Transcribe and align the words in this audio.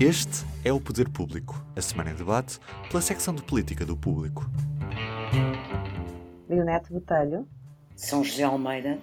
Este 0.00 0.46
é 0.64 0.72
o 0.72 0.80
Poder 0.80 1.08
Público, 1.08 1.60
a 1.74 1.80
semana 1.80 2.12
em 2.12 2.14
debate 2.14 2.60
pela 2.88 3.02
secção 3.02 3.34
de 3.34 3.42
política 3.42 3.84
do 3.84 3.96
Público. 3.96 4.48
Leonete 6.48 6.92
Botelho. 6.92 7.48
São 7.96 8.22
José 8.22 8.44
Almeida. 8.44 9.00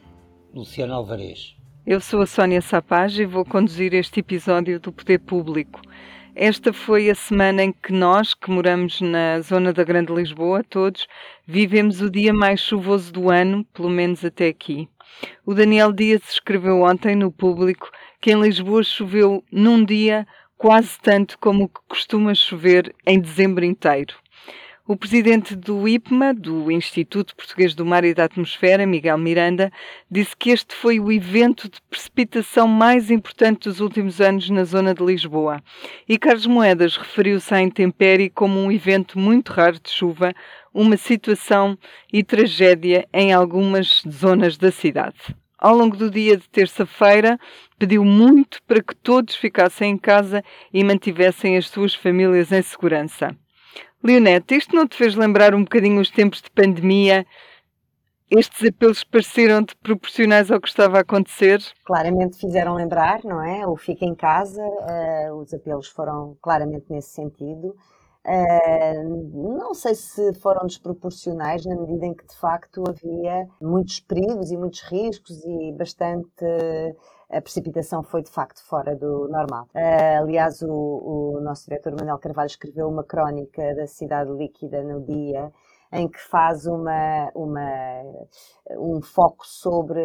Luciano 0.54 0.94
Alvarez. 0.94 1.58
Eu 1.86 2.00
sou 2.00 2.22
a 2.22 2.26
Sónia 2.26 2.62
Sapage 2.62 3.24
e 3.24 3.26
vou 3.26 3.44
conduzir 3.44 3.94
este 3.94 4.22
episódio 4.22 4.80
do 4.80 4.94
Poder 4.94 5.20
Público. 5.20 5.82
Esta 6.34 6.72
foi 6.72 7.10
a 7.10 7.16
semana 7.16 7.64
em 7.64 7.74
que 7.74 7.92
nós, 7.92 8.34
que 8.34 8.50
moramos 8.50 9.02
na 9.02 9.42
zona 9.42 9.74
da 9.74 9.84
Grande 9.84 10.14
Lisboa, 10.14 10.64
todos, 10.64 11.08
vivemos 11.46 12.00
o 12.00 12.10
dia 12.10 12.34
mais 12.34 12.62
chuvoso 12.62 13.12
do 13.12 13.30
ano, 13.30 13.66
pelo 13.74 13.90
menos 13.90 14.24
até 14.24 14.48
aqui. 14.48 14.88
O 15.46 15.54
Daniel 15.54 15.92
Dias 15.92 16.22
escreveu 16.30 16.84
ontem 16.84 17.18
no 17.18 17.32
público 17.32 17.90
que 18.22 18.32
em 18.32 18.42
Lisboa 18.42 18.82
choveu 18.84 19.44
num 19.52 19.84
dia 19.84 20.26
quase 20.58 21.00
tanto 21.02 21.38
como 21.40 21.66
o 21.66 21.70
que 21.70 21.80
costuma 21.88 22.34
chover 22.34 22.94
em 23.06 23.20
dezembro 23.20 23.66
inteiro. 23.66 24.16
O 24.88 24.96
presidente 24.96 25.56
do 25.56 25.88
IPMA, 25.88 26.32
do 26.32 26.70
Instituto 26.70 27.36
Português 27.36 27.74
do 27.74 27.84
Mar 27.84 28.06
e 28.06 28.14
da 28.14 28.26
Atmosfera, 28.26 28.86
Miguel 28.86 29.18
Miranda, 29.18 29.72
disse 30.12 30.38
que 30.38 30.52
este 30.52 30.76
foi 30.76 31.00
o 31.00 31.12
evento 31.12 31.68
de 31.68 31.82
precipitação 31.90 32.68
mais 32.68 33.10
importante 33.10 33.64
dos 33.64 33.80
últimos 33.80 34.22
anos 34.22 34.48
na 34.52 34.64
zona 34.64 34.94
de 34.94 35.04
Lisboa. 35.04 35.60
E 36.08 36.20
Carlos 36.20 36.46
Moedas 36.46 36.98
referiu-se 36.98 37.52
à 37.52 37.62
intempérie 37.62 38.30
como 38.30 38.60
um 38.60 38.72
evento 38.72 39.18
muito 39.18 39.52
raro 39.52 39.80
de 39.80 39.90
chuva, 39.90 40.36
uma 40.72 40.98
situação 40.98 41.76
e 42.14 42.24
tragédia 42.24 43.08
em 43.12 43.34
algumas 43.34 44.04
zonas 44.08 44.56
da 44.56 44.72
cidade. 44.72 45.36
Ao 45.58 45.76
longo 45.76 45.96
do 45.96 46.12
dia 46.12 46.36
de 46.38 46.50
terça-feira, 46.50 47.40
pediu 47.80 48.04
muito 48.04 48.62
para 48.64 48.84
que 48.84 48.96
todos 48.96 49.36
ficassem 49.36 49.92
em 49.92 49.98
casa 49.98 50.44
e 50.74 50.84
mantivessem 50.84 51.58
as 51.58 51.70
suas 51.70 51.96
famílias 51.96 52.52
em 52.52 52.62
segurança. 52.62 53.36
Leonete, 54.04 54.56
isto 54.56 54.76
não 54.76 54.88
te 54.88 54.96
fez 54.96 55.16
lembrar 55.16 55.56
um 55.56 55.64
bocadinho 55.64 56.00
os 56.00 56.12
tempos 56.12 56.42
de 56.42 56.52
pandemia? 56.52 57.26
Estes 58.30 58.68
apelos 58.68 59.04
pareceram-te 59.04 59.76
proporcionais 59.78 60.52
ao 60.52 60.60
que 60.60 60.68
estava 60.68 60.98
a 60.98 61.02
acontecer? 61.02 61.62
Claramente 61.86 62.38
fizeram 62.38 62.74
lembrar, 62.74 63.24
não 63.24 63.42
é? 63.42 63.66
O 63.68 63.76
fica 63.76 64.04
em 64.04 64.16
casa, 64.16 64.62
uh, 64.62 65.36
os 65.36 65.54
apelos 65.54 65.88
foram 65.88 66.36
claramente 66.42 66.86
nesse 66.90 67.10
sentido. 67.10 67.76
Não 69.34 69.74
sei 69.74 69.94
se 69.94 70.34
foram 70.36 70.66
desproporcionais, 70.66 71.66
na 71.66 71.76
medida 71.76 72.06
em 72.06 72.14
que 72.14 72.26
de 72.26 72.36
facto 72.36 72.84
havia 72.88 73.48
muitos 73.62 74.00
perigos 74.00 74.52
e 74.52 74.58
muitos 74.58 74.82
riscos 74.82 75.44
e 75.46 75.72
bastante 75.74 76.44
a 77.30 77.42
precipitação 77.42 78.04
foi 78.04 78.22
de 78.22 78.30
facto 78.30 78.64
fora 78.64 78.96
do 78.96 79.28
normal. 79.28 79.68
Uh, 79.76 80.24
aliás, 80.24 80.62
o, 80.62 80.72
o, 80.72 81.42
nosso 81.42 81.66
diretor 81.66 81.94
Manuel 81.94 82.20
Carvalho 82.20 82.48
escreveu 82.48 82.88
uma 82.88 83.04
crónica 83.04 83.76
da 83.76 83.88
cidade 83.88 84.32
líquida 84.32 84.84
no 84.84 85.02
dia 85.02 85.52
em 85.96 86.08
que 86.08 86.20
faz 86.20 86.66
uma, 86.66 87.32
uma, 87.34 88.04
um 88.72 89.02
foco 89.02 89.46
sobre 89.46 90.02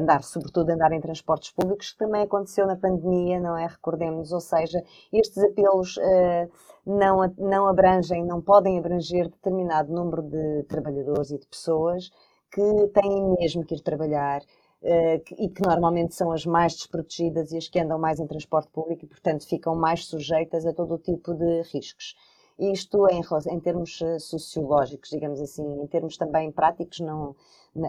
andar, 0.00 0.22
sobretudo 0.22 0.70
andar 0.70 0.92
em 0.92 1.00
transportes 1.00 1.50
públicos, 1.52 1.92
que 1.92 1.98
também 1.98 2.22
aconteceu 2.22 2.66
na 2.66 2.76
pandemia, 2.76 3.40
não 3.40 3.56
é? 3.56 3.66
Recordemos, 3.66 4.32
ou 4.32 4.40
seja, 4.40 4.82
estes 5.12 5.42
apelos 5.42 5.96
uh, 5.96 6.50
não, 6.86 7.32
não 7.38 7.68
abrangem, 7.68 8.24
não 8.24 8.40
podem 8.40 8.78
abranger 8.78 9.28
determinado 9.28 9.92
número 9.92 10.22
de 10.22 10.64
trabalhadores 10.64 11.30
e 11.30 11.38
de 11.38 11.46
pessoas 11.46 12.10
que 12.50 12.88
têm 12.94 13.34
mesmo 13.38 13.64
que 13.64 13.74
ir 13.74 13.80
trabalhar, 13.80 14.40
uh, 14.40 15.22
e 15.38 15.48
que 15.48 15.62
normalmente 15.62 16.14
são 16.14 16.30
as 16.30 16.44
mais 16.46 16.74
desprotegidas 16.74 17.52
e 17.52 17.56
as 17.56 17.68
que 17.68 17.80
andam 17.80 17.98
mais 17.98 18.20
em 18.20 18.26
transporte 18.26 18.70
público 18.70 19.04
e, 19.04 19.08
portanto, 19.08 19.46
ficam 19.48 19.74
mais 19.74 20.06
sujeitas 20.06 20.66
a 20.66 20.72
todo 20.72 20.94
o 20.94 20.98
tipo 20.98 21.34
de 21.34 21.62
riscos. 21.72 22.14
Isto 22.58 23.08
em, 23.08 23.20
em 23.50 23.60
termos 23.60 24.00
eh, 24.00 24.18
sociológicos, 24.18 25.10
digamos 25.10 25.40
assim, 25.40 25.64
em 25.82 25.86
termos 25.88 26.16
também 26.16 26.52
práticos, 26.52 27.00
não, 27.00 27.34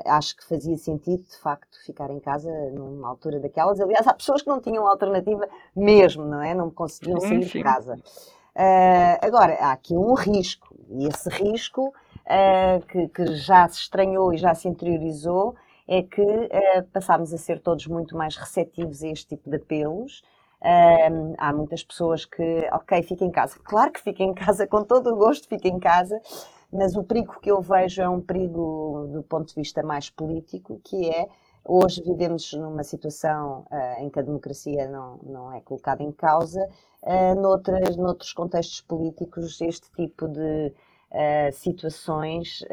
acho 0.06 0.36
que 0.36 0.44
fazia 0.44 0.76
sentido, 0.78 1.24
de 1.24 1.38
facto, 1.38 1.78
ficar 1.86 2.10
em 2.10 2.20
casa 2.20 2.52
numa 2.72 3.08
altura 3.08 3.40
daquelas. 3.40 3.80
Aliás, 3.80 4.08
há 4.08 4.14
pessoas 4.14 4.42
que 4.42 4.48
não 4.48 4.60
tinham 4.60 4.88
alternativa 4.88 5.48
mesmo, 5.76 6.26
não 6.26 6.42
é? 6.42 6.56
Não 6.56 6.72
conseguiam 6.72 7.20
sair 7.20 7.46
de 7.46 7.62
casa. 7.62 7.96
Uh, 8.56 9.20
agora, 9.22 9.54
há 9.60 9.74
aqui 9.74 9.96
um 9.96 10.14
risco, 10.14 10.74
e 10.90 11.08
esse 11.08 11.30
risco 11.30 11.90
uh, 11.90 12.86
que, 12.88 13.08
que, 13.10 13.36
já 13.36 13.68
se 13.68 13.82
estranhou 13.82 14.34
e 14.34 14.38
já 14.38 14.56
se 14.56 14.68
interiorizou 14.68 15.56
é 15.88 16.02
que 16.02 16.22
uh, 16.22 16.84
passámos 16.92 17.34
a 17.34 17.38
ser 17.38 17.60
todos 17.60 17.86
muito 17.86 18.16
mais 18.18 18.36
receptivos 18.38 19.04
a 19.04 19.10
este 19.10 19.36
tipo 19.36 19.50
de 19.50 19.58
apelos. 19.58 20.24
Uh, 20.66 21.36
há 21.38 21.54
muitas 21.54 21.84
pessoas 21.84 22.26
que, 22.26 22.68
ok, 22.72 23.04
fica 23.04 23.24
em 23.24 23.30
casa. 23.30 23.60
Claro 23.64 23.92
que 23.92 24.02
fica 24.02 24.24
em 24.24 24.34
casa, 24.34 24.66
com 24.66 24.84
todo 24.84 25.14
o 25.14 25.16
gosto 25.16 25.48
fica 25.48 25.68
em 25.68 25.78
casa, 25.78 26.20
mas 26.74 26.96
o 26.96 27.04
perigo 27.04 27.40
que 27.40 27.52
eu 27.52 27.62
vejo 27.62 28.02
é 28.02 28.10
um 28.10 28.20
perigo 28.20 29.08
do 29.14 29.22
ponto 29.22 29.50
de 29.50 29.54
vista 29.54 29.84
mais 29.84 30.10
político, 30.10 30.82
que 30.84 31.08
é 31.08 31.28
hoje 31.64 32.02
vivemos 32.02 32.52
numa 32.54 32.84
situação 32.84 33.68
uh, 33.72 34.02
em 34.02 34.10
que 34.10 34.20
a 34.20 34.24
democracia 34.24 34.88
não, 34.90 35.20
não 35.22 35.54
é 35.54 35.62
colocada 35.62 36.02
em 36.02 36.12
causa, 36.12 36.68
uh, 37.04 37.40
noutras, 37.40 37.96
noutros 37.96 38.34
contextos 38.34 38.82
políticos 38.82 39.62
este 39.62 39.92
tipo 39.92 40.28
de 40.28 40.74
uh, 41.12 41.54
situações 41.54 42.64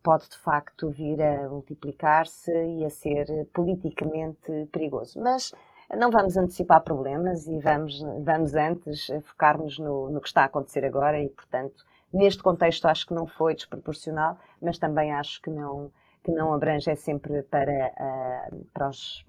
pode 0.00 0.28
de 0.28 0.38
facto 0.38 0.90
vir 0.90 1.20
a 1.20 1.48
multiplicar-se 1.48 2.52
e 2.52 2.84
a 2.84 2.88
ser 2.88 3.26
politicamente 3.52 4.68
perigoso. 4.70 5.20
Mas 5.20 5.52
não 5.96 6.10
vamos 6.10 6.36
antecipar 6.36 6.82
problemas 6.82 7.46
e 7.46 7.58
vamos, 7.58 8.00
vamos 8.22 8.54
antes 8.54 9.06
focar-nos 9.24 9.78
no, 9.78 10.10
no 10.10 10.20
que 10.20 10.28
está 10.28 10.42
a 10.42 10.46
acontecer 10.46 10.84
agora 10.84 11.20
e, 11.22 11.28
portanto, 11.28 11.84
neste 12.12 12.42
contexto 12.42 12.86
acho 12.86 13.06
que 13.06 13.14
não 13.14 13.26
foi 13.26 13.54
desproporcional, 13.54 14.38
mas 14.60 14.78
também 14.78 15.12
acho 15.12 15.40
que 15.40 15.50
não, 15.50 15.90
que 16.22 16.30
não 16.30 16.52
abrange 16.52 16.90
é 16.90 16.94
sempre 16.94 17.42
para, 17.42 17.72
uh, 17.72 18.64
para 18.72 18.88
os 18.88 19.24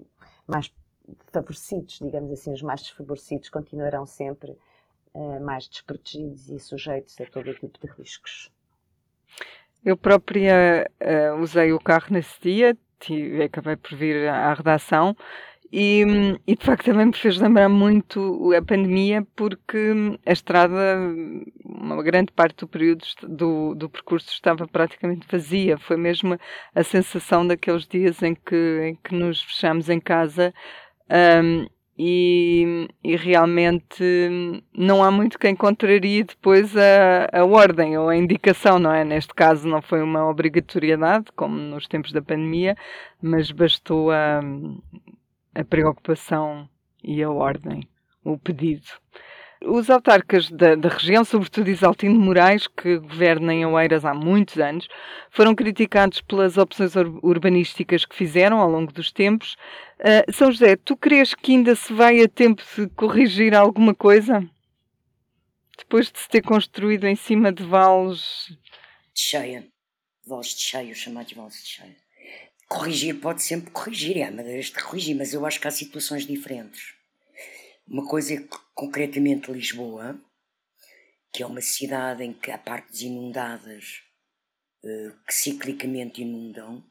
mais 0.46 0.74
favorecidos, 1.32 2.00
digamos 2.02 2.32
assim, 2.32 2.52
os 2.52 2.62
mais 2.62 2.82
desfavorecidos 2.82 3.50
continuarão 3.50 4.06
sempre 4.06 4.52
uh, 5.14 5.40
mais 5.42 5.68
desprotegidos 5.68 6.50
e 6.50 6.60
sujeitos 6.60 7.20
a 7.22 7.26
todo 7.26 7.54
tipo 7.54 7.80
de 7.80 7.94
riscos. 7.94 8.52
Eu 9.84 9.96
própria 9.96 10.92
uh, 11.00 11.42
usei 11.42 11.72
o 11.72 11.80
carro 11.80 12.08
nesse 12.12 12.40
dia, 12.42 12.78
tive, 13.00 13.44
acabei 13.44 13.78
por 13.78 13.96
vir 13.96 14.28
à 14.28 14.54
redação 14.54 15.16
e, 15.72 16.04
e, 16.48 16.56
de 16.56 16.66
facto 16.66 16.86
também 16.86 17.06
me 17.06 17.14
fez 17.14 17.38
lembrar 17.38 17.70
muito 17.70 18.52
a 18.54 18.62
pandemia 18.62 19.26
porque 19.36 19.94
a 20.26 20.32
estrada, 20.32 20.98
uma 21.64 22.02
grande 22.02 22.32
parte 22.32 22.62
do 22.62 22.68
período 22.68 23.06
do, 23.28 23.76
do 23.76 23.90
percurso 23.90 24.32
estava 24.32 24.68
praticamente 24.68 25.28
vazia. 25.32 25.78
Foi 25.78 25.96
mesmo 25.96 26.40
a 26.74 26.84
sensação 26.84 27.46
daqueles 27.46 27.88
dias 27.88 28.24
em 28.24 28.34
que, 28.34 28.82
em 28.84 28.96
que 28.96 29.14
nos 29.14 29.44
fechamos 29.44 29.90
em 29.90 30.00
casa 30.00 30.54
um, 31.44 31.68
e, 32.02 32.88
e, 33.04 33.16
realmente 33.18 34.02
não 34.74 35.04
há 35.04 35.12
muito 35.12 35.38
quem 35.38 35.54
contrarie 35.54 36.24
depois 36.24 36.74
a, 36.78 37.28
a 37.32 37.44
ordem 37.44 37.98
ou 37.98 38.08
a 38.08 38.16
indicação, 38.16 38.80
não 38.80 38.94
é? 38.94 39.04
Neste 39.04 39.34
caso 39.34 39.68
não 39.68 39.82
foi 39.82 40.02
uma 40.02 40.26
obrigatoriedade, 40.30 41.26
como 41.36 41.58
nos 41.58 41.88
tempos 41.88 42.14
da 42.14 42.22
pandemia, 42.22 42.78
mas 43.22 43.52
bastou 43.52 44.12
a, 44.12 44.40
a 45.54 45.64
preocupação 45.64 46.70
e 47.04 47.22
a 47.24 47.30
ordem, 47.30 47.88
o 48.24 48.38
pedido. 48.38 48.88
Os 49.62 49.90
autarcas 49.90 50.50
da, 50.50 50.74
da, 50.76 50.88
região, 50.88 51.26
sobretudo 51.26 51.70
Isaltino 51.70 52.18
Moraes, 52.18 52.66
que 52.66 52.98
governa 52.98 53.54
em 53.54 53.66
Oeiras 53.66 54.06
há 54.06 54.14
muitos 54.14 54.58
anos, 54.58 54.88
foram 55.30 55.54
criticados 55.54 56.22
pelas 56.22 56.58
opções 56.58 56.96
ur 56.96 57.20
urbanísticas 57.22 58.06
que 58.06 58.16
fizeram 58.16 58.60
ao 58.60 58.70
longo 58.70 58.94
dos 58.94 59.12
tempos. 59.12 59.58
Uh, 60.00 60.32
São 60.32 60.50
José, 60.50 60.78
tu 60.78 60.96
crees 60.96 61.36
que 61.36 61.52
ainda 61.52 61.76
se 61.76 61.92
vai 61.92 62.22
a 62.22 62.30
tempo 62.30 62.64
de 62.76 62.88
corrigir 62.92 63.54
alguma 63.54 63.94
coisa? 63.94 64.50
Depois 65.78 66.10
de 66.10 66.20
se 66.20 66.30
ter 66.30 66.42
construído 66.42 67.06
em 67.06 67.16
cima 67.16 67.52
de 67.52 67.64
vales... 67.64 68.48
De 69.14 69.22
cheia. 69.22 69.68
Vales 70.26 70.56
de 70.56 70.62
cheia, 70.62 70.92
os 70.94 70.98
chamados 70.98 71.34
vales 71.34 71.62
de 71.62 71.68
cheia. 71.68 72.09
Corrigir 72.70 73.20
pode 73.20 73.42
sempre 73.42 73.72
corrigir, 73.72 74.18
é 74.18 74.30
maneiras 74.30 74.68
de 74.68 74.74
corrigir, 74.74 75.16
mas 75.16 75.34
eu 75.34 75.46
acho 75.46 75.60
que 75.60 75.68
há 75.68 75.72
situações 75.72 76.26
diferentes 76.26 77.00
uma 77.90 78.08
coisa 78.08 78.36
é 78.36 78.48
concretamente 78.76 79.52
Lisboa, 79.52 80.20
que 81.34 81.42
é 81.42 81.46
uma 81.46 81.62
cidade 81.62 82.24
em 82.24 82.32
que 82.32 82.52
há 82.52 82.58
partes 82.58 83.02
inundadas 83.02 84.04
uh, 84.84 85.26
que 85.26 85.34
ciclicamente 85.34 86.22
inundam 86.22 86.86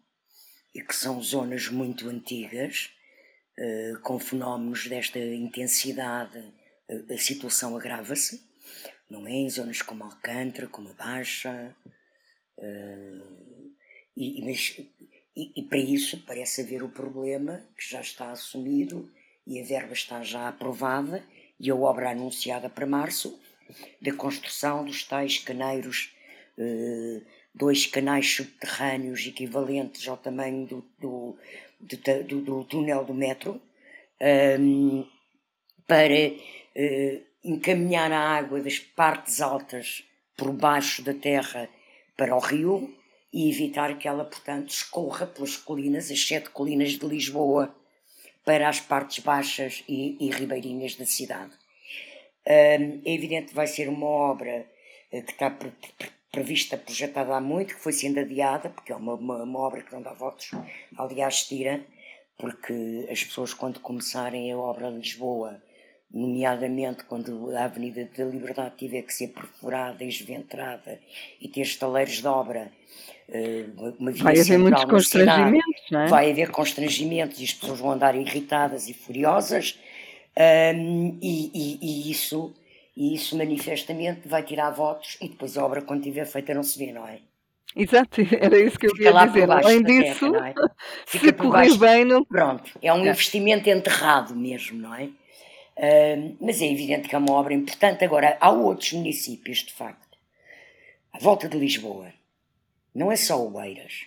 e 0.74 0.82
que 0.82 0.94
são 0.94 1.22
zonas 1.22 1.68
muito 1.68 2.08
antigas, 2.08 2.90
uh, 3.58 4.00
com 4.00 4.18
fenómenos 4.18 4.88
desta 4.88 5.20
intensidade, 5.20 6.38
uh, 6.90 7.12
a 7.12 7.18
situação 7.18 7.76
agrava-se, 7.76 8.42
não 9.08 9.26
é? 9.26 9.30
Em 9.30 9.48
zonas 9.48 9.82
como 9.82 10.02
Alcântara, 10.02 10.66
como 10.66 10.90
a 10.90 10.94
Baixa, 10.94 11.76
e, 14.16 14.44
mas, 14.44 14.76
e, 15.38 15.52
e 15.54 15.62
para 15.62 15.78
isso 15.78 16.20
parece 16.26 16.62
haver 16.62 16.82
o 16.82 16.88
problema 16.88 17.62
que 17.76 17.88
já 17.88 18.00
está 18.00 18.32
assumido 18.32 19.08
e 19.46 19.60
a 19.60 19.64
verba 19.64 19.92
está 19.92 20.20
já 20.24 20.48
aprovada 20.48 21.24
e 21.60 21.70
a 21.70 21.76
obra 21.76 22.10
anunciada 22.10 22.68
para 22.68 22.86
março, 22.86 23.38
da 24.02 24.12
construção 24.12 24.84
dos 24.84 25.04
tais 25.04 25.38
caneiros, 25.38 26.12
eh, 26.58 27.20
dois 27.54 27.86
canais 27.86 28.28
subterrâneos 28.28 29.26
equivalentes 29.26 30.06
ao 30.08 30.16
tamanho 30.16 30.66
do, 30.66 30.84
do, 30.98 31.36
do, 31.80 32.40
do 32.40 32.64
túnel 32.64 33.04
do 33.04 33.14
metro, 33.14 33.60
ehm, 34.20 35.04
para 35.86 36.14
eh, 36.74 37.22
encaminhar 37.44 38.10
a 38.10 38.20
água 38.20 38.60
das 38.60 38.78
partes 38.78 39.40
altas 39.40 40.04
por 40.36 40.52
baixo 40.52 41.02
da 41.02 41.14
terra 41.14 41.68
para 42.16 42.34
o 42.34 42.40
rio 42.40 42.97
e 43.32 43.50
evitar 43.50 43.98
que 43.98 44.08
ela, 44.08 44.24
portanto, 44.24 44.70
escorra 44.70 45.26
pelas 45.26 45.56
colinas, 45.56 46.10
as 46.10 46.26
sete 46.26 46.50
colinas 46.50 46.92
de 46.92 47.06
Lisboa, 47.06 47.74
para 48.44 48.68
as 48.68 48.80
partes 48.80 49.18
baixas 49.22 49.84
e, 49.88 50.16
e 50.18 50.30
ribeirinhas 50.30 50.96
da 50.96 51.04
cidade. 51.04 51.52
É 52.44 52.76
evidente 53.04 53.48
que 53.48 53.54
vai 53.54 53.66
ser 53.66 53.88
uma 53.88 54.06
obra 54.06 54.66
eh, 55.12 55.20
que 55.20 55.32
está 55.32 55.54
prevista, 56.32 56.78
projetada 56.78 57.36
há 57.36 57.40
muito, 57.40 57.74
que 57.74 57.82
foi 57.82 57.92
sendo 57.92 58.20
adiada, 58.20 58.70
porque 58.70 58.90
é 58.90 58.96
uma, 58.96 59.14
uma, 59.14 59.42
uma 59.42 59.58
obra 59.58 59.82
que 59.82 59.92
não 59.92 60.00
dá 60.00 60.14
votos, 60.14 60.50
aliás, 60.96 61.44
tira, 61.44 61.84
porque 62.38 63.06
as 63.10 63.22
pessoas, 63.22 63.52
quando 63.52 63.80
começarem 63.80 64.50
a 64.50 64.56
obra 64.56 64.90
de 64.90 64.98
Lisboa, 64.98 65.62
nomeadamente 66.12 67.04
quando 67.04 67.50
a 67.56 67.64
Avenida 67.64 68.08
da 68.16 68.24
Liberdade 68.24 68.74
tiver 68.76 69.02
que 69.02 69.12
ser 69.12 69.28
perforada, 69.28 70.02
esventrada 70.04 70.98
e 71.40 71.48
ter 71.48 71.60
estaleiros 71.62 72.20
de 72.20 72.26
obra, 72.26 72.70
eh, 73.28 73.66
uma 73.98 74.10
via 74.10 74.24
vai 74.24 74.40
haver 74.40 74.58
muitos 74.58 74.84
constrangimentos, 74.84 75.82
não 75.90 76.00
é? 76.00 76.06
Vai 76.08 76.30
haver 76.30 76.50
constrangimentos 76.50 77.38
e 77.40 77.44
as 77.44 77.52
pessoas 77.52 77.78
vão 77.78 77.92
andar 77.92 78.14
irritadas 78.14 78.88
e 78.88 78.94
furiosas 78.94 79.78
um, 80.74 81.18
e, 81.20 81.50
e, 81.52 81.78
e, 81.82 82.10
isso, 82.10 82.54
e 82.96 83.14
isso 83.14 83.36
manifestamente 83.36 84.26
vai 84.26 84.42
tirar 84.42 84.70
votos 84.70 85.18
e 85.20 85.28
depois 85.28 85.58
a 85.58 85.64
obra 85.64 85.82
quando 85.82 86.00
estiver 86.00 86.24
feita 86.24 86.54
não 86.54 86.62
se 86.62 86.78
vê, 86.78 86.92
não 86.92 87.06
é? 87.06 87.18
Exato, 87.76 88.20
era 88.40 88.58
isso 88.58 88.78
que 88.78 88.86
eu 88.86 88.96
ia 88.96 89.12
dizer. 89.26 89.50
Além 89.50 89.82
disso, 89.82 90.32
terra, 90.32 90.48
é? 90.48 90.54
se 91.06 91.32
correr 91.32 91.76
bem, 91.76 92.04
não. 92.04 92.24
Pronto, 92.24 92.70
é 92.80 92.92
um 92.94 93.04
é. 93.04 93.10
investimento 93.10 93.68
enterrado 93.68 94.34
mesmo, 94.34 94.80
não 94.80 94.94
é? 94.94 95.10
Mas 96.40 96.60
é 96.60 96.66
evidente 96.66 97.08
que 97.08 97.14
é 97.14 97.18
uma 97.18 97.32
obra 97.32 97.54
importante. 97.54 98.04
Agora, 98.04 98.36
há 98.40 98.50
outros 98.50 98.92
municípios, 98.92 99.58
de 99.58 99.72
facto, 99.72 100.18
à 101.12 101.18
volta 101.18 101.48
de 101.48 101.56
Lisboa, 101.56 102.12
não 102.94 103.12
é 103.12 103.16
só 103.16 103.40
Oeiras, 103.40 104.06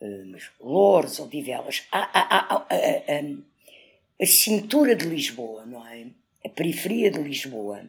uh, 0.00 0.26
mas 0.26 0.50
Louros, 0.60 1.18
Odivelas, 1.18 1.84
há, 1.90 1.98
há, 1.98 2.54
há, 2.54 2.66
a 4.20 4.26
cintura 4.26 4.94
de 4.94 5.06
Lisboa, 5.06 5.66
não 5.66 5.86
é? 5.86 6.06
A 6.44 6.48
periferia 6.48 7.10
de 7.10 7.18
Lisboa 7.18 7.82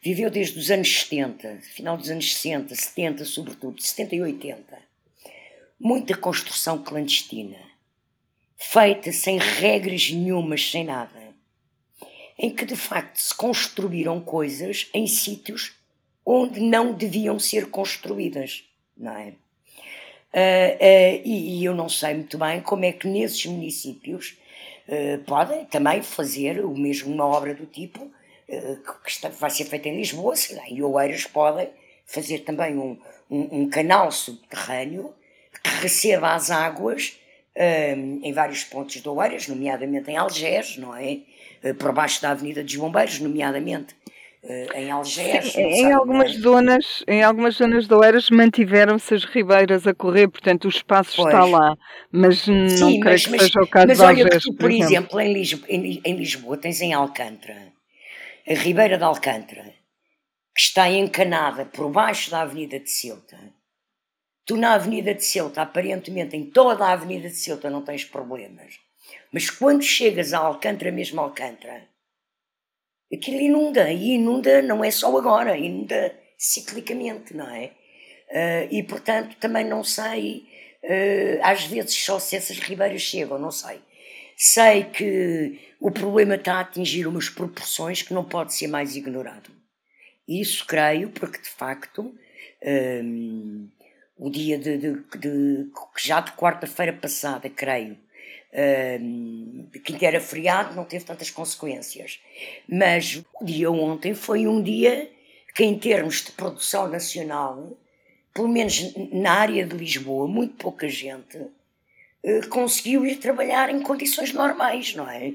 viveu 0.00 0.30
desde 0.30 0.58
os 0.58 0.70
anos 0.70 0.88
70, 1.02 1.58
final 1.60 1.96
dos 1.98 2.10
anos 2.10 2.34
60, 2.34 2.74
70, 2.74 3.24
sobretudo, 3.26 3.80
70 3.80 4.16
e 4.16 4.22
80, 4.22 4.78
muita 5.78 6.16
construção 6.16 6.82
clandestina, 6.82 7.58
feita 8.56 9.12
sem 9.12 9.38
regras 9.38 10.10
nenhumas, 10.10 10.70
sem 10.70 10.84
nada 10.84 11.21
em 12.38 12.50
que 12.50 12.64
de 12.64 12.76
facto 12.76 13.16
se 13.16 13.34
construíram 13.34 14.20
coisas 14.20 14.88
em 14.94 15.06
sítios 15.06 15.74
onde 16.24 16.60
não 16.60 16.92
deviam 16.92 17.38
ser 17.38 17.70
construídas, 17.70 18.64
não 18.96 19.12
é? 19.12 19.34
Uh, 20.32 20.76
uh, 20.76 21.22
e, 21.24 21.58
e, 21.58 21.64
eu 21.64 21.74
não 21.74 21.90
sei 21.90 22.14
muito 22.14 22.38
bem 22.38 22.62
como 22.62 22.86
é 22.86 22.92
que 22.92 23.06
nesses 23.06 23.44
municípios 23.44 24.38
uh, 24.88 25.22
podem 25.24 25.66
também 25.66 26.00
fazer 26.00 26.64
o 26.64 26.74
mesmo 26.74 27.12
uma 27.12 27.26
obra 27.26 27.54
do 27.54 27.66
tipo 27.66 28.10
que 29.02 29.10
está, 29.10 29.30
vai 29.30 29.48
ser 29.48 29.64
feita 29.64 29.88
em 29.88 29.96
Lisboa, 29.96 30.36
sei 30.36 30.56
lá, 30.56 30.68
e 30.68 30.82
Oeiras 30.82 31.24
podem 31.24 31.70
fazer 32.04 32.40
também 32.40 32.76
um, 32.76 32.98
um, 33.30 33.62
um 33.62 33.70
canal 33.70 34.12
subterrâneo 34.12 35.14
que 35.62 35.70
receba 35.80 36.34
as 36.34 36.50
águas 36.50 37.18
em 38.22 38.30
vários 38.34 38.64
pontos 38.64 39.00
de 39.00 39.08
Oeiras, 39.08 39.48
nomeadamente 39.48 40.10
em 40.10 40.18
Algés, 40.18 40.76
não 40.76 40.94
é? 40.94 41.20
Eh, 41.62 41.72
por 41.72 41.92
baixo 41.92 42.20
da 42.20 42.30
Avenida 42.30 42.62
dos 42.62 42.74
Bombeiros, 42.74 43.20
nomeadamente 43.20 43.94
eh, 44.42 44.66
em 44.74 44.90
Algés. 44.90 45.52
Sim, 45.52 45.60
em 45.60 45.92
algumas 45.92 46.32
zonas, 46.34 47.04
em 47.06 47.22
algumas 47.22 47.54
zonas 47.54 47.86
de 47.86 47.94
Oeiras 47.94 48.28
mantiveram-se 48.30 49.14
as 49.14 49.24
ribeiras 49.24 49.86
a 49.86 49.94
correr, 49.94 50.28
portanto 50.28 50.64
o 50.64 50.68
espaço 50.68 51.16
pois. 51.16 51.28
está 51.28 51.44
lá, 51.44 51.76
mas 52.10 52.48
não 52.48 52.68
Sim, 52.68 53.00
creio 53.00 53.04
mas, 53.04 53.26
que 53.26 53.38
seja 53.38 53.60
o 53.60 53.68
caso 53.68 53.86
mas 53.86 53.98
de 53.98 54.04
Algés, 54.04 54.26
olha 54.26 54.30
que 54.30 54.38
tu, 54.40 54.52
por, 54.54 54.58
por 54.58 54.70
exemplo, 54.72 55.20
exemplo 55.20 55.20
em, 55.20 55.32
Lisboa, 55.32 55.66
em, 55.68 56.02
em 56.04 56.16
Lisboa 56.16 56.56
tens 56.56 56.80
em 56.80 56.92
Alcântara, 56.92 57.72
a 58.48 58.54
Ribeira 58.54 58.98
de 58.98 59.04
Alcântara, 59.04 59.72
que 60.52 60.60
está 60.60 60.90
encanada 60.90 61.64
por 61.64 61.88
baixo 61.90 62.28
da 62.28 62.40
Avenida 62.40 62.80
de 62.80 62.90
Ceuta. 62.90 63.38
Tu 64.44 64.56
na 64.56 64.74
Avenida 64.74 65.14
de 65.14 65.24
Ceuta, 65.24 65.62
aparentemente 65.62 66.36
em 66.36 66.50
toda 66.50 66.84
a 66.84 66.92
Avenida 66.92 67.28
de 67.28 67.36
Ceuta 67.36 67.70
não 67.70 67.82
tens 67.82 68.04
problemas. 68.04 68.74
Mas 69.32 69.48
quando 69.48 69.82
chegas 69.82 70.34
a 70.34 70.38
Alcântara, 70.38 70.92
mesmo 70.92 71.20
Alcântara, 71.20 71.88
aquilo 73.12 73.40
inunda, 73.40 73.90
e 73.90 74.12
inunda 74.12 74.60
não 74.60 74.84
é 74.84 74.90
só 74.90 75.16
agora, 75.16 75.56
inunda 75.56 76.14
ciclicamente, 76.36 77.34
não 77.34 77.48
é? 77.48 77.72
Uh, 78.30 78.68
e 78.70 78.82
portanto 78.82 79.36
também 79.38 79.64
não 79.64 79.84
sei, 79.84 80.46
uh, 80.82 81.40
às 81.42 81.64
vezes 81.64 81.94
só 81.94 82.18
se 82.18 82.36
essas 82.36 82.58
ribeiras 82.58 83.00
chegam, 83.00 83.38
não 83.38 83.50
sei. 83.50 83.80
Sei 84.36 84.84
que 84.84 85.60
o 85.80 85.90
problema 85.90 86.34
está 86.34 86.54
a 86.54 86.60
atingir 86.60 87.06
umas 87.06 87.28
proporções 87.28 88.02
que 88.02 88.14
não 88.14 88.24
pode 88.24 88.54
ser 88.54 88.66
mais 88.66 88.96
ignorado. 88.96 89.50
Isso 90.26 90.66
creio, 90.66 91.10
porque 91.10 91.40
de 91.40 91.48
facto 91.48 92.14
um, 92.64 93.68
ah, 93.68 93.86
o 94.16 94.30
dia 94.30 94.58
de, 94.58 94.78
de, 94.78 95.04
de 95.18 95.70
já 95.98 96.20
de 96.20 96.32
quarta-feira 96.32 96.92
passada, 96.92 97.48
creio, 97.50 97.98
que 99.82 100.04
era 100.04 100.20
feriado, 100.20 100.74
não 100.74 100.84
teve 100.84 101.04
tantas 101.04 101.30
consequências. 101.30 102.20
Mas 102.68 103.22
o 103.40 103.44
dia 103.44 103.70
ontem 103.70 104.14
foi 104.14 104.46
um 104.46 104.62
dia 104.62 105.10
que, 105.54 105.64
em 105.64 105.78
termos 105.78 106.22
de 106.22 106.32
produção 106.32 106.88
nacional, 106.88 107.76
pelo 108.34 108.48
menos 108.48 108.94
na 109.12 109.32
área 109.32 109.66
de 109.66 109.76
Lisboa, 109.76 110.26
muito 110.26 110.54
pouca 110.56 110.88
gente 110.88 111.36
uh, 111.38 112.48
conseguiu 112.48 113.06
ir 113.06 113.16
trabalhar 113.16 113.70
em 113.70 113.82
condições 113.82 114.32
normais, 114.32 114.94
não 114.94 115.08
é? 115.08 115.34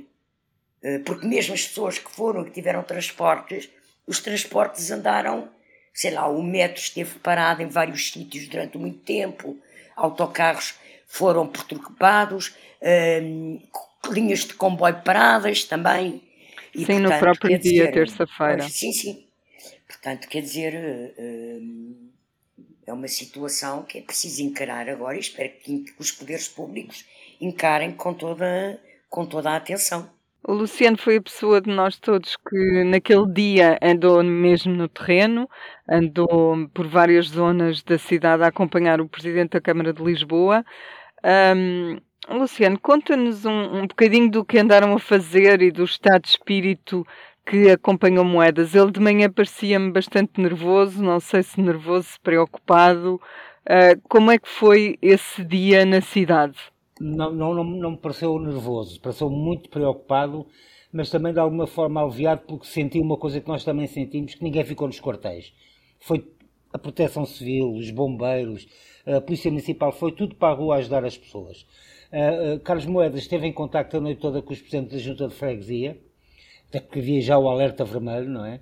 Uh, 0.83 1.03
porque 1.05 1.27
mesmo 1.27 1.53
as 1.53 1.65
pessoas 1.65 1.99
que 1.99 2.09
foram, 2.09 2.43
que 2.43 2.51
tiveram 2.51 2.83
transportes, 2.83 3.69
os 4.05 4.19
transportes 4.19 4.89
andaram, 4.89 5.49
sei 5.93 6.11
lá, 6.11 6.27
o 6.27 6.41
metro 6.41 6.81
esteve 6.81 7.19
parado 7.19 7.61
em 7.61 7.67
vários 7.67 8.11
sítios 8.11 8.47
durante 8.47 8.77
muito 8.77 8.99
tempo, 8.99 9.57
autocarros 9.95 10.75
foram 11.07 11.47
perturbados, 11.47 12.53
hum, 13.23 13.59
linhas 14.11 14.41
de 14.41 14.53
comboio 14.53 15.01
paradas 15.01 15.63
também. 15.63 16.21
E, 16.75 16.79
sim, 16.79 16.85
portanto, 16.85 17.13
no 17.13 17.19
próprio 17.19 17.57
dia, 17.57 17.91
terça-feira. 17.91 18.63
Sim, 18.69 18.91
sim. 18.91 19.25
Portanto, 19.87 20.27
quer 20.27 20.41
dizer, 20.41 21.13
hum, 21.17 22.09
é 22.85 22.93
uma 22.93 23.07
situação 23.07 23.83
que 23.83 23.97
é 23.97 24.01
preciso 24.01 24.43
encarar 24.43 24.89
agora 24.89 25.17
e 25.17 25.21
espero 25.21 25.51
que 25.63 25.85
os 25.97 26.11
poderes 26.11 26.47
públicos 26.47 27.05
encarem 27.39 27.93
com 27.93 28.13
toda, 28.13 28.79
com 29.09 29.25
toda 29.25 29.51
a 29.51 29.55
atenção. 29.55 30.09
O 30.47 30.53
Luciano 30.53 30.97
foi 30.97 31.17
a 31.17 31.21
pessoa 31.21 31.59
de 31.59 31.69
nós 31.69 31.99
todos 31.99 32.37
que 32.37 32.83
naquele 32.85 33.29
dia 33.33 33.77
andou 33.81 34.23
mesmo 34.23 34.73
no 34.73 34.87
terreno, 34.87 35.49
andou 35.89 36.69
por 36.69 36.87
várias 36.87 37.27
zonas 37.27 37.83
da 37.83 37.97
cidade 37.97 38.43
a 38.43 38.47
acompanhar 38.47 39.01
o 39.01 39.09
Presidente 39.09 39.51
da 39.51 39.61
Câmara 39.61 39.91
de 39.91 40.01
Lisboa. 40.01 40.63
Um, 41.23 41.97
Luciano, 42.29 42.79
conta-nos 42.79 43.45
um, 43.45 43.51
um 43.51 43.87
bocadinho 43.87 44.29
do 44.29 44.43
que 44.43 44.59
andaram 44.59 44.93
a 44.93 44.99
fazer 44.99 45.61
e 45.61 45.71
do 45.71 45.83
estado 45.83 46.23
de 46.23 46.29
espírito 46.29 47.05
que 47.45 47.69
acompanhou 47.69 48.25
Moedas. 48.25 48.75
Ele 48.75 48.91
de 48.91 48.99
manhã 48.99 49.31
parecia-me 49.31 49.91
bastante 49.91 50.41
nervoso, 50.41 51.01
não 51.01 51.19
sei 51.19 51.41
se 51.43 51.61
nervoso, 51.61 52.09
se 52.09 52.19
preocupado. 52.19 53.21
Uh, 53.65 53.99
como 54.09 54.31
é 54.31 54.37
que 54.37 54.47
foi 54.49 54.97
esse 55.01 55.43
dia 55.43 55.85
na 55.85 56.01
cidade? 56.01 56.57
Não, 56.99 57.31
não, 57.31 57.53
não, 57.53 57.63
não 57.63 57.91
me 57.91 57.97
pareceu 57.97 58.37
nervoso, 58.39 58.99
pareceu 58.99 59.29
muito 59.29 59.69
preocupado, 59.69 60.47
mas 60.91 61.09
também 61.09 61.31
de 61.31 61.39
alguma 61.39 61.67
forma 61.67 62.01
aliviado 62.01 62.41
porque 62.47 62.65
senti 62.65 62.99
uma 62.99 63.17
coisa 63.17 63.39
que 63.39 63.47
nós 63.47 63.63
também 63.63 63.87
sentimos, 63.87 64.35
que 64.35 64.43
ninguém 64.43 64.65
ficou 64.65 64.87
nos 64.87 64.99
quartéis. 64.99 65.53
Foi 65.99 66.27
a 66.73 66.77
proteção 66.77 67.25
civil, 67.25 67.73
os 67.73 67.89
bombeiros, 67.91 68.67
a 69.15 69.21
Polícia 69.21 69.49
Municipal, 69.49 69.91
foi 69.91 70.11
tudo 70.11 70.35
para 70.35 70.53
a 70.53 70.55
rua 70.55 70.75
ajudar 70.77 71.05
as 71.05 71.17
pessoas. 71.17 71.65
Carlos 72.63 72.85
Moedas 72.85 73.21
esteve 73.21 73.47
em 73.47 73.53
contacto 73.53 73.97
a 73.97 73.99
noite 74.01 74.19
toda 74.19 74.41
com 74.41 74.53
os 74.53 74.59
presidentes 74.59 74.93
da 74.93 74.99
Junta 74.99 75.27
de 75.27 75.33
Freguesia, 75.33 75.97
até 76.69 76.79
porque 76.79 76.99
havia 76.99 77.21
já 77.21 77.37
o 77.37 77.49
alerta 77.49 77.83
vermelho, 77.83 78.29
não 78.29 78.45
é? 78.45 78.59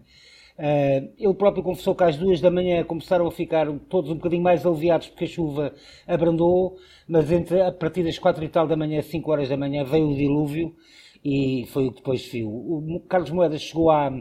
Ele 1.18 1.34
próprio 1.34 1.64
confessou 1.64 1.94
que 1.94 2.04
às 2.04 2.16
duas 2.16 2.40
da 2.40 2.50
manhã 2.50 2.84
começaram 2.84 3.28
a 3.28 3.32
ficar 3.32 3.68
todos 3.90 4.10
um 4.10 4.16
bocadinho 4.16 4.42
mais 4.42 4.66
aliviados 4.66 5.08
porque 5.08 5.26
a 5.26 5.28
chuva 5.28 5.74
abrandou, 6.08 6.78
mas 7.08 7.32
entre, 7.32 7.62
a 7.62 7.72
partir 7.72 8.04
das 8.04 8.18
quatro 8.18 8.44
e 8.44 8.48
tal 8.48 8.68
da 8.68 8.76
manhã, 8.76 9.02
cinco 9.02 9.32
horas 9.32 9.50
da 9.50 9.58
manhã, 9.58 9.84
veio 9.84 10.10
o 10.10 10.16
dilúvio 10.16 10.76
e 11.24 11.66
foi 11.68 11.88
o 11.88 11.92
que 11.92 11.98
depois 11.98 12.26
viu. 12.28 12.50
O 12.50 13.00
Carlos 13.10 13.32
Moedas 13.32 13.62
chegou 13.62 13.90
à, 13.90 14.12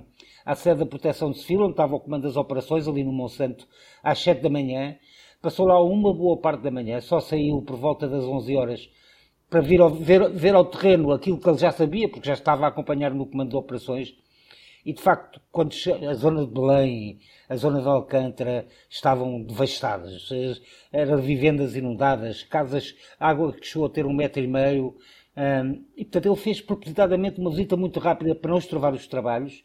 à 0.45 0.55
sede 0.55 0.81
da 0.81 0.87
Proteção 0.87 1.33
Civil, 1.33 1.61
onde 1.63 1.73
estava 1.73 1.95
o 1.95 2.01
comando 2.01 2.23
das 2.23 2.37
operações, 2.37 2.89
ali 2.89 3.05
no 3.05 3.13
Monsanto, 3.13 3.69
às 4.03 4.19
7 4.21 4.41
da 4.41 4.49
manhã. 4.49 4.97
Passou 5.45 5.67
lá 5.67 5.79
uma 5.79 6.11
boa 6.15 6.39
parte 6.39 6.63
da 6.63 6.71
manhã, 6.71 7.03
só 7.03 7.21
saiu 7.21 7.61
por 7.61 7.77
volta 7.77 8.09
das 8.09 8.25
11 8.25 8.57
horas 8.57 8.91
para 9.51 9.61
vir 9.61 9.79
ao, 9.79 9.91
ver, 9.91 10.31
ver 10.31 10.55
ao 10.55 10.65
terreno 10.65 11.13
aquilo 11.13 11.39
que 11.39 11.47
ele 11.47 11.59
já 11.59 11.71
sabia, 11.71 12.09
porque 12.09 12.27
já 12.27 12.33
estava 12.33 12.65
a 12.65 12.69
acompanhar 12.69 13.13
no 13.13 13.27
comando 13.27 13.51
de 13.51 13.57
operações. 13.57 14.17
E 14.87 14.95
de 14.95 15.03
facto, 15.03 15.39
quando 15.53 15.75
a 16.09 16.15
zona 16.15 16.47
de 16.47 16.51
Belém, 16.51 17.19
a 17.47 17.57
zona 17.57 17.83
de 17.83 17.87
Alcântara 17.87 18.67
estavam 18.89 19.43
devastadas, 19.43 20.31
eram 20.91 21.19
vivendas 21.19 21.77
inundadas, 21.77 22.43
casas, 22.43 22.95
água 23.21 23.53
que 23.53 23.67
chegou 23.67 23.87
a 23.87 23.91
ter 23.91 24.07
um 24.07 24.15
metro 24.15 24.43
e 24.43 24.47
meio, 24.47 24.97
e 25.95 26.05
portanto 26.07 26.25
ele 26.25 26.37
fez 26.37 26.63
propositadamente 26.63 27.39
uma 27.39 27.51
visita 27.51 27.77
muito 27.77 28.01
rápida 28.01 28.35
para 28.35 28.51
não 28.51 28.57
estrovar 28.57 28.95
os 28.95 29.07
trabalhos, 29.07 29.63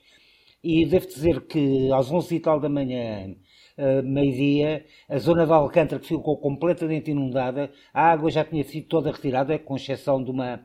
e 0.61 0.85
devo 0.85 1.07
dizer 1.07 1.39
que 1.47 1.89
às 1.93 2.11
11 2.11 2.35
e 2.35 2.39
tal 2.41 2.59
da 2.59 2.67
manhã, 2.67 3.33
uh, 3.79 4.03
meio-dia, 4.03 4.85
a 5.07 5.17
zona 5.17 5.45
de 5.45 5.51
Alcântara 5.51 6.01
ficou 6.03 6.37
completamente 6.37 7.09
inundada, 7.09 7.71
a 7.93 8.11
água 8.11 8.29
já 8.29 8.43
tinha 8.43 8.63
sido 8.63 8.87
toda 8.87 9.11
retirada, 9.11 9.57
com 9.57 9.75
exceção 9.75 10.21
de 10.23 10.29
uma, 10.29 10.61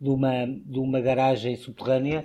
de 0.00 0.08
uma, 0.08 0.46
de 0.46 0.78
uma 0.78 1.00
garagem 1.00 1.56
subterrânea. 1.56 2.24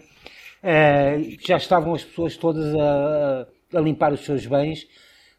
Uh, 0.64 1.38
já 1.46 1.58
estavam 1.58 1.94
as 1.94 2.04
pessoas 2.04 2.38
todas 2.38 2.74
a, 2.76 3.48
a, 3.74 3.80
limpar 3.80 4.14
os 4.14 4.22
seus 4.22 4.46
bens. 4.46 4.88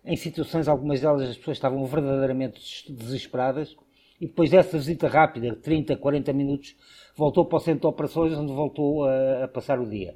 Em 0.05 0.17
situações, 0.17 0.69
algumas 0.69 1.01
delas, 1.01 1.29
as 1.29 1.37
pessoas 1.37 1.57
estavam 1.57 1.85
verdadeiramente 1.87 2.61
desesperadas. 2.93 3.77
E 4.21 4.27
depois 4.27 4.51
dessa 4.51 4.77
visita 4.77 5.09
rápida, 5.09 5.55
30, 5.57 5.97
40 5.97 6.33
minutos, 6.33 6.77
voltou 7.17 7.45
para 7.47 7.57
o 7.57 7.61
centro 7.61 7.81
de 7.81 7.87
operações, 7.87 8.33
onde 8.35 8.53
voltou 8.53 9.05
a, 9.05 9.45
a 9.45 9.49
passar 9.49 9.79
o 9.81 9.89
dia. 9.89 10.15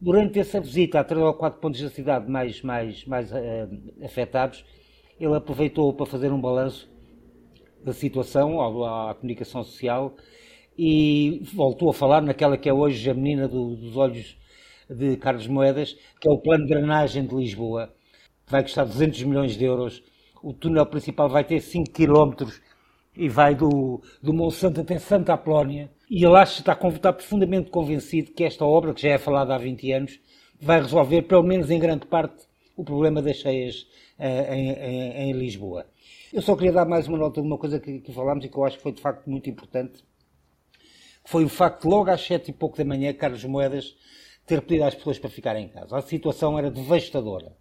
Durante 0.00 0.38
essa 0.38 0.58
visita 0.60 0.98
a 0.98 1.04
três 1.04 1.22
ou 1.22 1.34
quatro 1.34 1.60
pontos 1.60 1.80
da 1.82 1.90
cidade 1.90 2.30
mais, 2.30 2.62
mais, 2.62 3.04
mais 3.04 3.30
uh, 3.30 3.36
afetados, 4.02 4.64
ele 5.18 5.34
aproveitou 5.34 5.92
para 5.92 6.06
fazer 6.06 6.32
um 6.32 6.40
balanço 6.40 6.90
da 7.84 7.92
situação 7.92 8.60
à, 8.60 9.10
à, 9.10 9.14
comunicação 9.14 9.62
social 9.62 10.16
e 10.78 11.42
voltou 11.52 11.90
a 11.90 11.92
falar 11.92 12.22
naquela 12.22 12.56
que 12.56 12.68
é 12.68 12.72
hoje 12.72 13.10
a 13.10 13.14
menina 13.14 13.46
do, 13.46 13.76
dos 13.76 13.94
olhos 13.96 14.38
de 14.88 15.18
Carlos 15.18 15.46
Moedas, 15.46 15.94
que 16.18 16.26
é 16.26 16.32
o 16.32 16.38
plano 16.38 16.64
de 16.64 16.70
drenagem 16.70 17.26
de 17.26 17.34
Lisboa, 17.34 17.92
que 18.46 18.52
vai 18.52 18.62
custar 18.62 18.86
200 18.86 19.22
milhões 19.24 19.54
de 19.54 19.64
euros. 19.64 20.02
O 20.42 20.54
túnel 20.54 20.86
principal 20.86 21.28
vai 21.28 21.44
ter 21.44 21.60
5 21.60 21.90
km 21.92 22.46
e 23.20 23.28
vai 23.28 23.54
do, 23.54 24.00
do 24.22 24.32
Monsanto 24.32 24.80
até 24.80 24.98
Santa 24.98 25.34
Apolónia 25.34 25.90
e 26.08 26.24
ele 26.24 26.34
acha, 26.36 26.60
está, 26.60 26.72
está 26.88 27.12
profundamente 27.12 27.70
convencido 27.70 28.32
que 28.32 28.42
esta 28.42 28.64
obra, 28.64 28.94
que 28.94 29.02
já 29.02 29.10
é 29.10 29.18
falada 29.18 29.54
há 29.54 29.58
20 29.58 29.92
anos, 29.92 30.20
vai 30.58 30.80
resolver, 30.80 31.22
pelo 31.22 31.42
menos 31.42 31.70
em 31.70 31.78
grande 31.78 32.06
parte, 32.06 32.48
o 32.74 32.82
problema 32.82 33.20
das 33.20 33.36
cheias 33.36 33.86
uh, 34.18 34.54
em, 34.54 34.70
em, 34.70 35.30
em, 35.30 35.32
Lisboa. 35.32 35.86
Eu 36.32 36.40
só 36.40 36.56
queria 36.56 36.72
dar 36.72 36.86
mais 36.86 37.06
uma 37.06 37.18
nota 37.18 37.42
de 37.42 37.46
uma 37.46 37.58
coisa 37.58 37.78
que, 37.78 38.00
que 38.00 38.10
falámos 38.10 38.42
e 38.42 38.48
que 38.48 38.56
eu 38.56 38.64
acho 38.64 38.78
que 38.78 38.82
foi 38.82 38.92
de 38.92 39.02
facto 39.02 39.28
muito 39.28 39.50
importante, 39.50 40.02
foi 41.22 41.44
o 41.44 41.48
facto 41.48 41.86
logo 41.86 42.10
às 42.10 42.22
sete 42.22 42.50
e 42.50 42.54
pouco 42.54 42.78
da 42.78 42.86
manhã, 42.86 43.12
Carlos 43.12 43.44
Moedas 43.44 43.94
ter 44.46 44.62
pedido 44.62 44.84
às 44.84 44.94
pessoas 44.94 45.18
para 45.18 45.28
ficarem 45.28 45.66
em 45.66 45.68
casa. 45.68 45.94
A 45.94 46.00
situação 46.00 46.58
era 46.58 46.70
devastadora. 46.70 47.54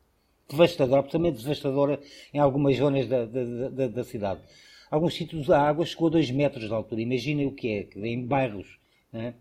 Devastadora, 0.50 1.02
absolutamente 1.02 1.44
devastadora 1.44 2.00
em 2.34 2.40
algumas 2.40 2.78
zonas 2.78 3.08
da, 3.08 3.26
da, 3.26 3.70
da, 3.70 3.88
da 3.88 4.04
cidade 4.06 4.42
alguns 4.90 5.14
sítios 5.14 5.50
a 5.50 5.62
água 5.62 5.86
chegou 5.86 6.08
a 6.08 6.12
2 6.12 6.32
metros 6.32 6.68
de 6.68 6.74
altura. 6.74 7.02
Imaginem 7.02 7.46
o 7.48 7.52
que 7.52 7.68
é, 7.96 8.08
em 8.08 8.26
bairros. 8.26 8.80
Né? 9.12 9.34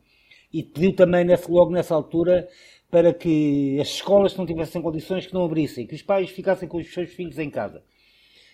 E 0.52 0.62
pediu 0.62 0.94
também 0.94 1.26
logo 1.48 1.70
nessa 1.70 1.94
altura 1.94 2.48
para 2.90 3.12
que 3.12 3.78
as 3.80 3.88
escolas 3.88 4.32
que 4.32 4.38
não 4.38 4.46
tivessem 4.46 4.80
condições 4.80 5.26
que 5.26 5.34
não 5.34 5.44
abrissem, 5.44 5.86
que 5.86 5.94
os 5.94 6.02
pais 6.02 6.30
ficassem 6.30 6.68
com 6.68 6.78
os 6.78 6.92
seus 6.92 7.10
filhos 7.10 7.38
em 7.38 7.50
casa. 7.50 7.82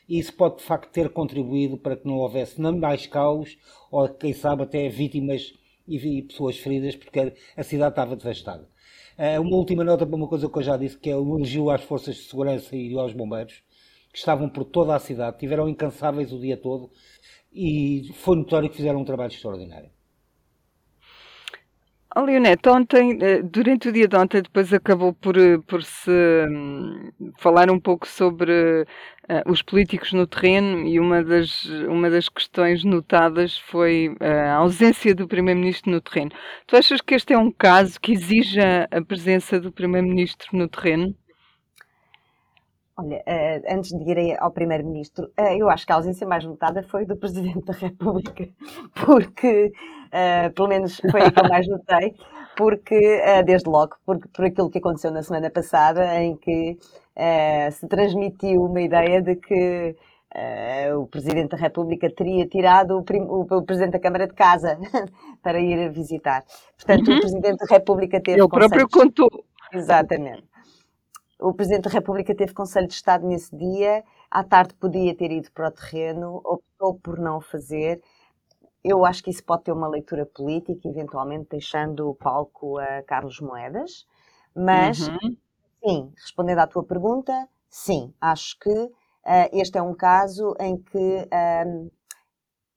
E 0.09 0.19
isso 0.19 0.35
pode 0.35 0.59
de 0.59 0.65
facto 0.65 0.91
ter 0.91 1.09
contribuído 1.09 1.79
para 1.79 1.97
que 1.97 2.07
não 2.07 2.19
houvesse 2.19 2.61
nem 2.61 2.77
mais 2.77 3.07
caos 3.07 3.57
ou 3.91 4.09
quem 4.09 4.33
sabe 4.33 4.65
até 4.65 4.89
vítimas 4.89 5.55
e 5.87 6.23
pessoas 6.23 6.59
feridas 6.59 6.97
porque 6.97 7.33
a 7.57 7.63
cidade 7.63 7.93
estava 7.93 8.17
devastada. 8.17 8.69
Eh, 9.17 9.39
uma 9.39 9.57
última 9.57 9.85
nota 9.85 10.05
para 10.05 10.17
uma 10.17 10.27
coisa 10.27 10.49
que 10.49 10.59
eu 10.59 10.63
já 10.63 10.77
disse, 10.77 10.99
que 10.99 11.09
é 11.09 11.17
o 11.17 11.37
elogio 11.37 11.71
às 11.71 11.83
forças 11.83 12.17
de 12.17 12.23
segurança 12.23 12.75
e 12.75 12.93
aos 12.99 13.13
bombeiros 13.13 13.63
que 14.15 14.21
estavam 14.21 14.49
por 14.49 14.65
toda 14.65 14.95
a 14.95 15.01
cidade, 15.01 15.39
tiveram 15.39 15.69
incansáveis 15.69 16.33
o 16.33 16.39
dia 16.39 16.57
todo 16.57 16.89
e 17.53 18.13
foi 18.15 18.37
notório 18.37 18.71
que 18.71 18.77
fizeram 18.77 19.01
um 19.01 19.05
trabalho 19.05 19.33
extraordinário. 19.33 19.91
Oh, 22.17 22.21
Leonete, 22.21 22.69
ontem, 22.69 23.19
eh, 23.21 23.43
durante 23.43 23.89
o 23.89 23.93
dia 23.93 24.07
de 24.07 24.17
ontem, 24.17 24.41
depois 24.41 24.73
acabou 24.73 25.13
por, 25.13 25.37
eh, 25.37 25.59
por 25.67 25.83
se 25.83 26.13
um, 26.49 27.11
falar 27.41 27.69
um 27.69 27.81
pouco 27.81 28.07
sobre 28.07 28.53
uh, 28.83 29.51
os 29.51 29.63
políticos 29.63 30.13
no 30.13 30.25
terreno 30.25 30.87
e 30.87 31.01
uma 31.01 31.25
das, 31.25 31.65
uma 31.89 32.09
das 32.09 32.29
questões 32.29 32.85
notadas 32.85 33.59
foi 33.59 34.15
a 34.21 34.55
ausência 34.55 35.13
do 35.13 35.27
Primeiro-Ministro 35.27 35.91
no 35.91 36.01
terreno. 36.01 36.31
Tu 36.69 36.77
achas 36.77 37.01
que 37.01 37.17
este 37.17 37.33
é 37.33 37.39
um 37.39 37.51
caso 37.51 38.01
que 38.01 38.13
exija 38.13 38.87
a 38.93 39.03
presença 39.03 39.59
do 39.59 39.73
Primeiro-Ministro 39.73 40.57
no 40.57 40.69
terreno? 40.69 41.17
Olha, 42.97 43.17
uh, 43.27 43.75
antes 43.77 43.91
de 43.91 44.09
ir 44.09 44.37
ao 44.41 44.53
Primeiro-Ministro, 44.53 45.27
uh, 45.39 45.57
eu 45.59 45.69
acho 45.69 45.85
que 45.85 45.93
a 45.93 45.97
ausência 45.97 46.25
mais 46.25 46.45
notada 46.45 46.81
foi 46.85 47.05
do 47.05 47.17
Presidente 47.17 47.65
da 47.65 47.73
República, 47.73 48.49
porque, 49.05 49.73
uh, 50.07 50.53
pelo 50.55 50.69
menos 50.69 51.01
foi 51.11 51.23
a 51.23 51.31
que 51.33 51.41
eu 51.41 51.49
mais 51.49 51.67
notei, 51.67 52.15
porque, 52.57 53.21
desde 53.45 53.69
logo, 53.69 53.97
porque, 54.07 54.29
por 54.29 54.45
aquilo 54.45 54.71
que 54.71 54.79
aconteceu 54.79 55.11
na 55.11 55.25
semana 55.25 55.51
passada, 55.51 56.23
em 56.23 56.37
que 56.37 56.79
se 57.73 57.89
transmitiu 57.89 58.63
uma 58.63 58.81
ideia 58.81 59.21
de 59.21 59.35
que 59.35 59.97
o 60.97 61.09
Presidente 61.09 61.51
da 61.51 61.57
República 61.57 62.09
teria 62.15 62.47
tirado 62.47 62.93
o, 62.97 63.01
o, 63.01 63.59
o, 63.59 63.63
Presidente 63.65 63.95
da 63.95 63.99
Câmara 63.99 64.29
de 64.29 64.35
casa 64.35 64.79
para 65.43 65.59
ir 65.59 65.91
visitar. 65.91 66.45
Portanto, 66.77 67.09
uhum. 67.09 67.17
o 67.17 67.21
Presidente 67.21 67.57
da 67.57 67.75
República 67.75 68.21
teve. 68.21 68.39
Ele 68.39 68.49
próprio 68.49 68.89
contou. 68.89 69.45
Exatamente. 69.73 70.54
O 71.45 71.53
Presidente 71.53 71.83
da 71.83 71.91
República 71.91 72.35
teve 72.35 72.55
Conselho 72.55 72.89
de 72.89 72.95
Estado 72.95 73.27
nesse 73.27 73.55
dia, 73.55 74.03
à 74.31 74.43
tarde 74.43 74.73
podia 74.73 75.15
ter 75.15 75.31
ido 75.31 75.53
para 75.53 75.69
o 75.69 75.71
terreno, 75.71 76.41
optou 76.43 76.99
por 76.99 77.19
não 77.19 77.37
o 77.37 77.43
fazer. 77.43 78.03
Eu 78.83 79.05
acho 79.05 79.23
que 79.23 79.29
isso 79.29 79.45
pode 79.45 79.65
ter 79.65 79.73
uma 79.73 79.87
leitura 79.87 80.25
política, 80.25 80.89
eventualmente 80.89 81.49
deixando 81.51 82.09
o 82.09 82.15
palco 82.15 82.79
a 82.79 83.03
Carlos 83.03 83.41
Moedas, 83.41 84.07
mas, 84.57 85.07
uhum. 85.07 85.37
sim, 85.85 86.13
respondendo 86.17 86.61
à 86.61 86.67
tua 86.67 86.83
pergunta, 86.83 87.47
sim, 87.69 88.15
acho 88.19 88.59
que 88.59 88.71
uh, 88.71 88.93
este 89.53 89.77
é 89.77 89.83
um 89.83 89.95
caso 89.95 90.55
em 90.59 90.79
que 90.79 91.29
uh, 91.29 91.93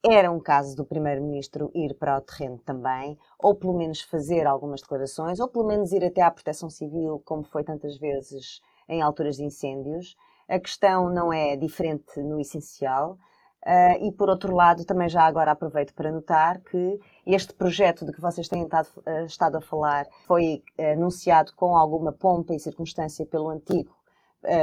era 0.04 0.30
um 0.30 0.40
caso 0.40 0.76
do 0.76 0.84
Primeiro-Ministro 0.84 1.70
ir 1.74 1.94
para 1.94 2.18
o 2.18 2.20
terreno 2.20 2.58
também, 2.58 3.18
ou 3.38 3.54
pelo 3.54 3.76
menos 3.76 4.00
fazer 4.00 4.46
algumas 4.46 4.80
declarações, 4.80 5.40
ou 5.40 5.48
pelo 5.48 5.66
menos 5.66 5.92
ir 5.92 6.04
até 6.04 6.22
à 6.22 6.30
Proteção 6.30 6.70
Civil, 6.70 7.20
como 7.24 7.44
foi 7.44 7.64
tantas 7.64 7.98
vezes 7.98 8.60
em 8.88 9.02
alturas 9.02 9.36
de 9.36 9.44
incêndios. 9.44 10.16
A 10.48 10.58
questão 10.58 11.10
não 11.10 11.32
é 11.32 11.56
diferente 11.56 12.20
no 12.20 12.40
essencial. 12.40 13.18
Uh, 13.66 14.06
e 14.06 14.12
por 14.12 14.30
outro 14.30 14.54
lado, 14.54 14.84
também 14.84 15.08
já 15.08 15.24
agora 15.24 15.50
aproveito 15.50 15.92
para 15.92 16.12
notar 16.12 16.60
que 16.60 17.00
este 17.26 17.52
projeto 17.52 18.06
de 18.06 18.12
que 18.12 18.20
vocês 18.20 18.48
têm 18.48 18.62
estado, 18.62 18.88
uh, 18.98 19.24
estado 19.26 19.56
a 19.56 19.60
falar 19.60 20.06
foi 20.26 20.62
uh, 20.78 20.92
anunciado 20.92 21.52
com 21.56 21.76
alguma 21.76 22.12
pompa 22.12 22.54
e 22.54 22.60
circunstância 22.60 23.26
pelo 23.26 23.50
antigo 23.50 23.97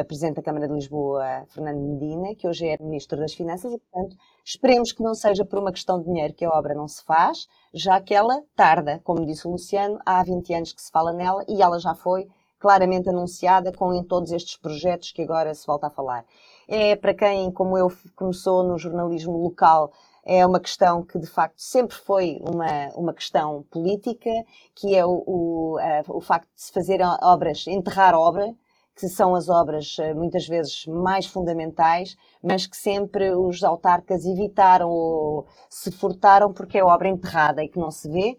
Presidente 0.08 0.36
da 0.36 0.42
Câmara 0.42 0.68
de 0.68 0.74
Lisboa, 0.74 1.46
Fernando 1.48 1.80
Medina, 1.80 2.34
que 2.36 2.48
hoje 2.48 2.68
é 2.68 2.78
Ministro 2.80 3.20
das 3.20 3.34
Finanças, 3.34 3.74
e, 3.74 3.78
portanto, 3.78 4.16
esperemos 4.44 4.92
que 4.92 5.04
não 5.04 5.14
seja 5.14 5.44
por 5.44 5.60
uma 5.60 5.72
questão 5.72 6.00
de 6.00 6.06
dinheiro 6.06 6.34
que 6.34 6.46
a 6.46 6.50
obra 6.50 6.74
não 6.74 6.88
se 6.88 7.04
faz, 7.04 7.48
já 7.74 8.00
que 8.00 8.14
ela 8.14 8.42
tarda, 8.56 9.02
como 9.04 9.26
disse 9.26 9.48
o 9.48 9.52
Luciano, 9.52 10.00
há 10.06 10.24
20 10.24 10.54
anos 10.54 10.74
que 10.74 10.82
se 10.82 10.92
fala 10.92 11.12
nela 11.12 11.44
e 11.48 11.62
ela 11.62 11.80
já 11.80 11.94
foi 11.94 12.28
claramente 12.58 13.10
anunciada 13.10 13.72
com 13.72 13.94
em 13.94 14.04
todos 14.04 14.32
estes 14.32 14.58
projetos 14.58 15.12
que 15.12 15.22
agora 15.22 15.54
se 15.54 15.68
volta 15.68 15.88
a 15.88 15.92
falar. 15.92 16.26
É 16.68 16.96
para 16.96 17.14
quem, 17.14 17.52
como 17.52 17.78
eu, 17.78 17.92
começou 18.16 18.64
no 18.64 18.78
jornalismo 18.78 19.38
local, 19.38 19.92
é 20.24 20.44
uma 20.46 20.60
questão 20.60 21.04
que 21.04 21.20
de 21.20 21.28
facto 21.28 21.60
sempre 21.60 21.96
foi 21.96 22.42
uma, 22.42 22.90
uma 22.96 23.14
questão 23.14 23.64
política, 23.70 24.32
que 24.74 24.96
é 24.96 25.06
o, 25.06 25.24
o, 25.28 25.78
o 26.08 26.22
facto 26.22 26.50
de 26.56 26.62
se 26.62 26.72
fazer 26.72 27.02
obras, 27.22 27.68
enterrar 27.68 28.16
obra, 28.16 28.52
que 28.96 29.10
são 29.10 29.36
as 29.36 29.50
obras 29.50 29.98
eh, 30.00 30.14
muitas 30.14 30.48
vezes 30.48 30.86
mais 30.88 31.26
fundamentais, 31.26 32.16
mas 32.42 32.66
que 32.66 32.78
sempre 32.78 33.32
os 33.36 33.64
autarcas 33.64 34.26
evitaram 34.26 34.90
ou 34.90 35.46
se 35.70 35.92
furtaram 35.92 36.54
porque 36.54 36.78
é 36.78 36.84
obra 36.84 37.10
enterrada 37.10 37.64
e 37.64 37.68
que 37.68 37.80
não 37.80 37.92
se 37.92 38.10
vê, 38.10 38.38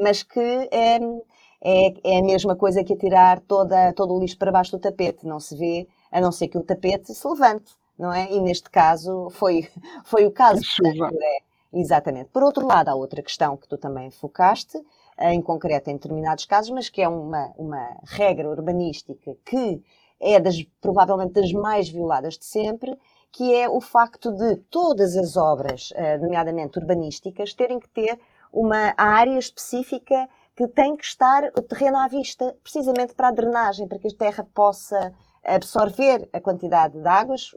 mas 0.00 0.22
que 0.22 0.40
é, 0.40 0.96
é, 1.62 2.16
é 2.16 2.18
a 2.18 2.22
mesma 2.22 2.56
coisa 2.56 2.82
que 2.82 2.92
atirar 2.92 3.40
toda, 3.40 3.92
todo 3.92 4.14
o 4.14 4.20
lixo 4.20 4.38
para 4.38 4.52
baixo 4.52 4.72
do 4.72 4.78
tapete, 4.78 5.26
não 5.26 5.38
se 5.38 5.56
vê, 5.56 5.86
a 6.10 6.20
não 6.20 6.32
ser 6.32 6.48
que 6.48 6.58
o 6.58 6.62
tapete 6.62 7.14
se 7.14 7.28
levante, 7.28 7.72
não 7.98 8.12
é? 8.12 8.30
E 8.32 8.40
neste 8.40 8.70
caso 8.70 9.28
foi, 9.30 9.68
foi 10.04 10.26
o 10.26 10.30
caso. 10.30 10.62
Chuva. 10.64 11.10
É, 11.12 11.38
exatamente. 11.72 12.30
Por 12.30 12.42
outro 12.42 12.66
lado, 12.66 12.88
há 12.88 12.94
outra 12.94 13.22
questão 13.22 13.56
que 13.56 13.68
tu 13.68 13.76
também 13.76 14.10
focaste, 14.10 14.78
em 15.18 15.40
concreto 15.42 15.90
em 15.90 15.94
determinados 15.94 16.44
casos, 16.44 16.70
mas 16.70 16.88
que 16.88 17.02
é 17.02 17.08
uma, 17.08 17.52
uma 17.58 17.96
regra 18.04 18.48
urbanística 18.48 19.36
que 19.44 19.82
é 20.20 20.38
das, 20.38 20.62
provavelmente 20.80 21.32
das 21.32 21.52
mais 21.52 21.88
violadas 21.88 22.38
de 22.38 22.44
sempre, 22.44 22.98
que 23.32 23.54
é 23.54 23.68
o 23.68 23.80
facto 23.80 24.32
de 24.32 24.56
todas 24.70 25.16
as 25.16 25.36
obras, 25.36 25.92
eh, 25.94 26.18
nomeadamente 26.18 26.78
urbanísticas, 26.78 27.54
terem 27.54 27.78
que 27.78 27.88
ter 27.88 28.18
uma 28.52 28.92
área 28.96 29.38
específica 29.38 30.28
que 30.56 30.66
tem 30.66 30.96
que 30.96 31.04
estar 31.04 31.44
o 31.56 31.62
terreno 31.62 31.96
à 31.98 32.08
vista, 32.08 32.54
precisamente 32.62 33.14
para 33.14 33.28
a 33.28 33.32
drenagem, 33.32 33.86
para 33.86 33.98
que 33.98 34.08
a 34.08 34.16
terra 34.16 34.46
possa 34.52 35.14
absorver 35.44 36.28
a 36.32 36.40
quantidade 36.40 37.00
de 37.00 37.08
águas 37.08 37.54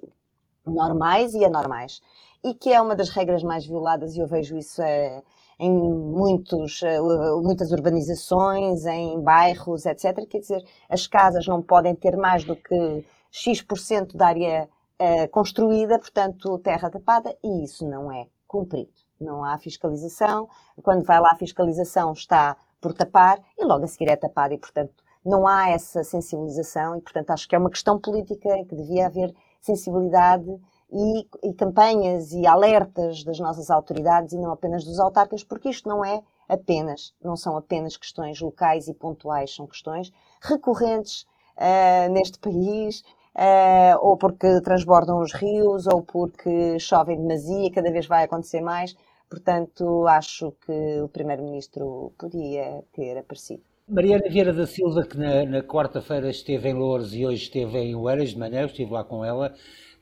normais 0.66 1.34
e 1.34 1.44
anormais. 1.44 2.02
E 2.44 2.54
que 2.54 2.72
é 2.72 2.80
uma 2.80 2.96
das 2.96 3.10
regras 3.10 3.44
mais 3.44 3.66
violadas, 3.66 4.16
e 4.16 4.20
eu 4.20 4.28
vejo 4.28 4.56
isso 4.56 4.82
eh, 4.82 5.22
em 5.60 5.72
muitos, 5.72 6.82
eh, 6.84 7.00
muitas 7.42 7.72
urbanizações, 7.72 8.86
em 8.86 9.20
bairros, 9.22 9.86
etc. 9.86 10.28
Quer 10.28 10.40
dizer, 10.40 10.64
as 10.90 11.08
casas 11.08 11.48
não 11.48 11.62
podem 11.62 11.96
ter 11.96 12.18
mais 12.18 12.44
do 12.44 12.56
que 12.56 13.06
X% 13.32 14.16
de 14.16 14.24
área 14.24 14.70
uh, 15.00 15.28
construída, 15.30 15.98
portanto, 15.98 16.60
terra 16.60 16.90
tapada, 16.90 17.36
e 17.44 17.64
isso 17.64 17.88
não 17.88 18.12
é 18.12 18.28
cumprido. 18.48 18.92
Não 19.20 19.44
há 19.44 19.58
fiscalização. 19.58 20.48
Quando 20.84 21.04
vai 21.04 21.20
lá 21.20 21.32
a 21.32 21.38
fiscalização 21.38 22.14
está 22.14 22.56
por 22.80 22.94
tapar 22.94 23.40
e 23.58 23.66
logo 23.66 23.86
a 23.86 23.88
seguir 23.88 24.10
é 24.10 24.16
tapada 24.16 24.54
e, 24.54 24.58
portanto, 24.58 25.04
não 25.26 25.48
há 25.48 25.70
essa 25.70 26.04
sensibilização 26.04 26.98
e, 26.98 27.02
portanto, 27.02 27.32
acho 27.32 27.48
que 27.48 27.56
é 27.56 27.58
uma 27.58 27.70
questão 27.70 28.00
política 28.00 28.50
em 28.58 28.66
que 28.66 28.76
devia 28.76 29.08
haver 29.08 29.34
sensibilidade 29.62 30.46
e, 30.94 31.50
e, 31.50 31.54
campanhas 31.54 32.32
e 32.32 32.46
alertas 32.46 33.24
das 33.24 33.40
nossas 33.40 33.72
autoridades 33.72 34.34
e 34.34 34.38
não 34.38 34.52
apenas 34.52 34.84
dos 34.84 35.00
autarcas, 35.00 35.44
porque 35.44 35.70
isto 35.70 35.90
não 35.90 36.06
é 36.06 36.22
apenas, 36.48 37.14
não 37.24 37.36
são 37.36 37.58
apenas 37.58 37.98
questões 37.98 38.40
locais 38.40 38.88
e 38.88 38.94
pontuais, 38.94 39.56
são 39.56 39.66
questões 39.66 40.14
recorrentes 40.42 41.26
uh, 41.58 42.12
neste 42.12 42.38
país, 42.38 43.04
uh, 43.36 43.98
ou 44.02 44.18
porque 44.18 44.62
transbordam 44.62 45.20
os 45.20 45.34
rios, 45.34 45.88
ou 45.88 46.04
porque 46.04 46.78
chove 46.80 47.14
em 47.14 47.18
demasia, 47.18 47.72
cada 47.72 47.92
vez 47.92 48.06
vai 48.06 48.24
acontecer 48.24 48.62
mais. 48.62 48.96
Portanto, 49.28 50.06
acho 50.08 50.54
que 50.64 51.02
o 51.02 51.10
Primeiro-Ministro 51.10 52.14
podia 52.20 52.84
ter 52.94 53.18
aparecido. 53.18 53.64
Mariana 53.88 54.30
Vieira 54.30 54.54
da 54.54 54.68
Silva, 54.68 55.04
que 55.04 55.18
na, 55.18 55.44
na 55.46 55.64
quarta-feira 55.64 56.30
esteve 56.30 56.70
em 56.70 56.74
Louros 56.74 57.14
e 57.14 57.26
hoje 57.26 57.44
esteve 57.44 57.80
em 57.80 57.96
Oeiras 57.96 58.30
de 58.30 58.40
manhã, 58.40 58.66
estive 58.66 58.92
lá 58.92 59.04
com 59.04 59.26
ela, 59.26 59.54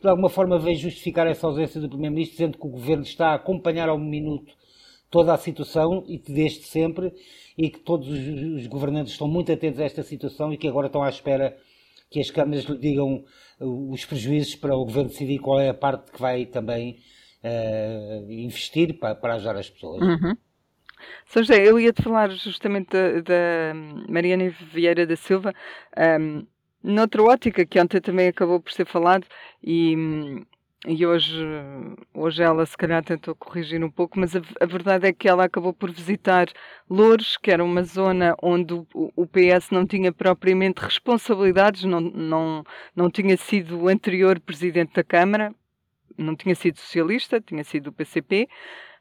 de 0.01 0.07
alguma 0.07 0.29
forma 0.29 0.57
veio 0.57 0.77
justificar 0.77 1.27
essa 1.27 1.47
ausência 1.47 1.79
do 1.79 1.87
Primeiro-Ministro, 1.87 2.37
dizendo 2.37 2.57
que 2.57 2.65
o 2.65 2.71
Governo 2.71 3.03
está 3.03 3.29
a 3.29 3.35
acompanhar 3.35 3.89
ao 3.89 3.99
minuto 3.99 4.53
toda 5.09 5.33
a 5.33 5.37
situação 5.37 6.03
e 6.07 6.17
desde 6.17 6.63
sempre, 6.63 7.13
e 7.57 7.69
que 7.69 7.79
todos 7.79 8.07
os, 8.07 8.61
os 8.61 8.67
governantes 8.67 9.11
estão 9.13 9.27
muito 9.27 9.51
atentos 9.51 9.79
a 9.79 9.83
esta 9.83 10.01
situação 10.01 10.53
e 10.53 10.57
que 10.57 10.67
agora 10.67 10.87
estão 10.87 11.03
à 11.03 11.09
espera 11.09 11.55
que 12.09 12.19
as 12.19 12.31
câmaras 12.31 12.65
lhe 12.65 12.77
digam 12.77 13.23
uh, 13.59 13.91
os 13.91 14.05
prejuízos 14.05 14.55
para 14.55 14.75
o 14.75 14.85
Governo 14.85 15.09
decidir 15.09 15.39
qual 15.39 15.59
é 15.59 15.69
a 15.69 15.73
parte 15.73 16.11
que 16.11 16.19
vai 16.19 16.45
também 16.45 16.99
uh, 17.43 18.31
investir 18.31 18.97
para, 18.97 19.15
para 19.15 19.35
ajudar 19.35 19.57
as 19.57 19.69
pessoas. 19.69 20.01
Uhum. 20.01 20.35
São 21.25 21.43
José, 21.43 21.67
eu 21.67 21.79
ia-te 21.79 22.01
falar 22.01 22.29
justamente 22.29 22.89
da, 22.91 23.21
da 23.21 23.73
Mariana 24.07 24.49
Vieira 24.73 25.05
da 25.05 25.15
Silva. 25.15 25.53
Um, 25.97 26.45
noutra 26.83 27.23
ótica, 27.23 27.65
que 27.65 27.79
ontem 27.79 28.01
também 28.01 28.27
acabou 28.27 28.59
por 28.59 28.71
ser 28.71 28.85
falado, 28.85 29.25
e, 29.63 29.95
e 30.87 31.05
hoje, 31.05 31.37
hoje 32.13 32.41
ela 32.41 32.65
se 32.65 32.75
calhar 32.75 33.03
tentou 33.03 33.35
corrigir 33.35 33.83
um 33.83 33.91
pouco, 33.91 34.19
mas 34.19 34.35
a, 34.35 34.41
a, 34.59 34.65
verdade 34.65 35.07
é 35.07 35.13
que 35.13 35.27
ela 35.27 35.45
acabou 35.45 35.73
por 35.73 35.91
visitar 35.91 36.47
Louros, 36.89 37.37
que 37.37 37.51
era 37.51 37.63
uma 37.63 37.83
zona 37.83 38.35
onde 38.41 38.73
o, 38.73 38.87
o 38.93 39.27
PS 39.27 39.69
não 39.71 39.85
tinha 39.85 40.11
propriamente 40.11 40.81
responsabilidades, 40.81 41.83
não, 41.83 42.01
não, 42.01 42.63
não 42.95 43.09
tinha 43.11 43.37
sido 43.37 43.79
o 43.79 43.87
anterior 43.87 44.39
presidente 44.39 44.93
da 44.93 45.03
Câmara, 45.03 45.53
não 46.17 46.35
tinha 46.35 46.55
sido 46.55 46.79
socialista, 46.79 47.39
tinha 47.39 47.63
sido 47.63 47.85
do 47.85 47.93
PCP, 47.93 48.49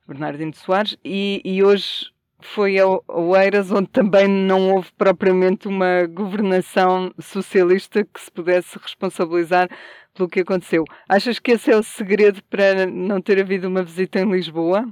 Bernardino 0.06 0.54
Soares, 0.54 0.96
e, 1.04 1.40
e 1.44 1.62
hoje 1.62 2.10
foi 2.46 2.78
a 2.78 2.86
Oeiras, 3.08 3.70
onde 3.70 3.88
também 3.88 4.28
não 4.28 4.74
houve 4.74 4.90
propriamente 4.92 5.68
uma 5.68 6.06
governação 6.06 7.12
socialista 7.20 8.04
que 8.04 8.20
se 8.20 8.30
pudesse 8.30 8.78
responsabilizar 8.78 9.68
pelo 10.14 10.28
que 10.28 10.40
aconteceu. 10.40 10.84
Achas 11.08 11.38
que 11.38 11.52
esse 11.52 11.70
é 11.70 11.76
o 11.76 11.82
segredo 11.82 12.42
para 12.44 12.86
não 12.86 13.20
ter 13.20 13.40
havido 13.40 13.68
uma 13.68 13.82
visita 13.82 14.20
em 14.20 14.30
Lisboa? 14.30 14.86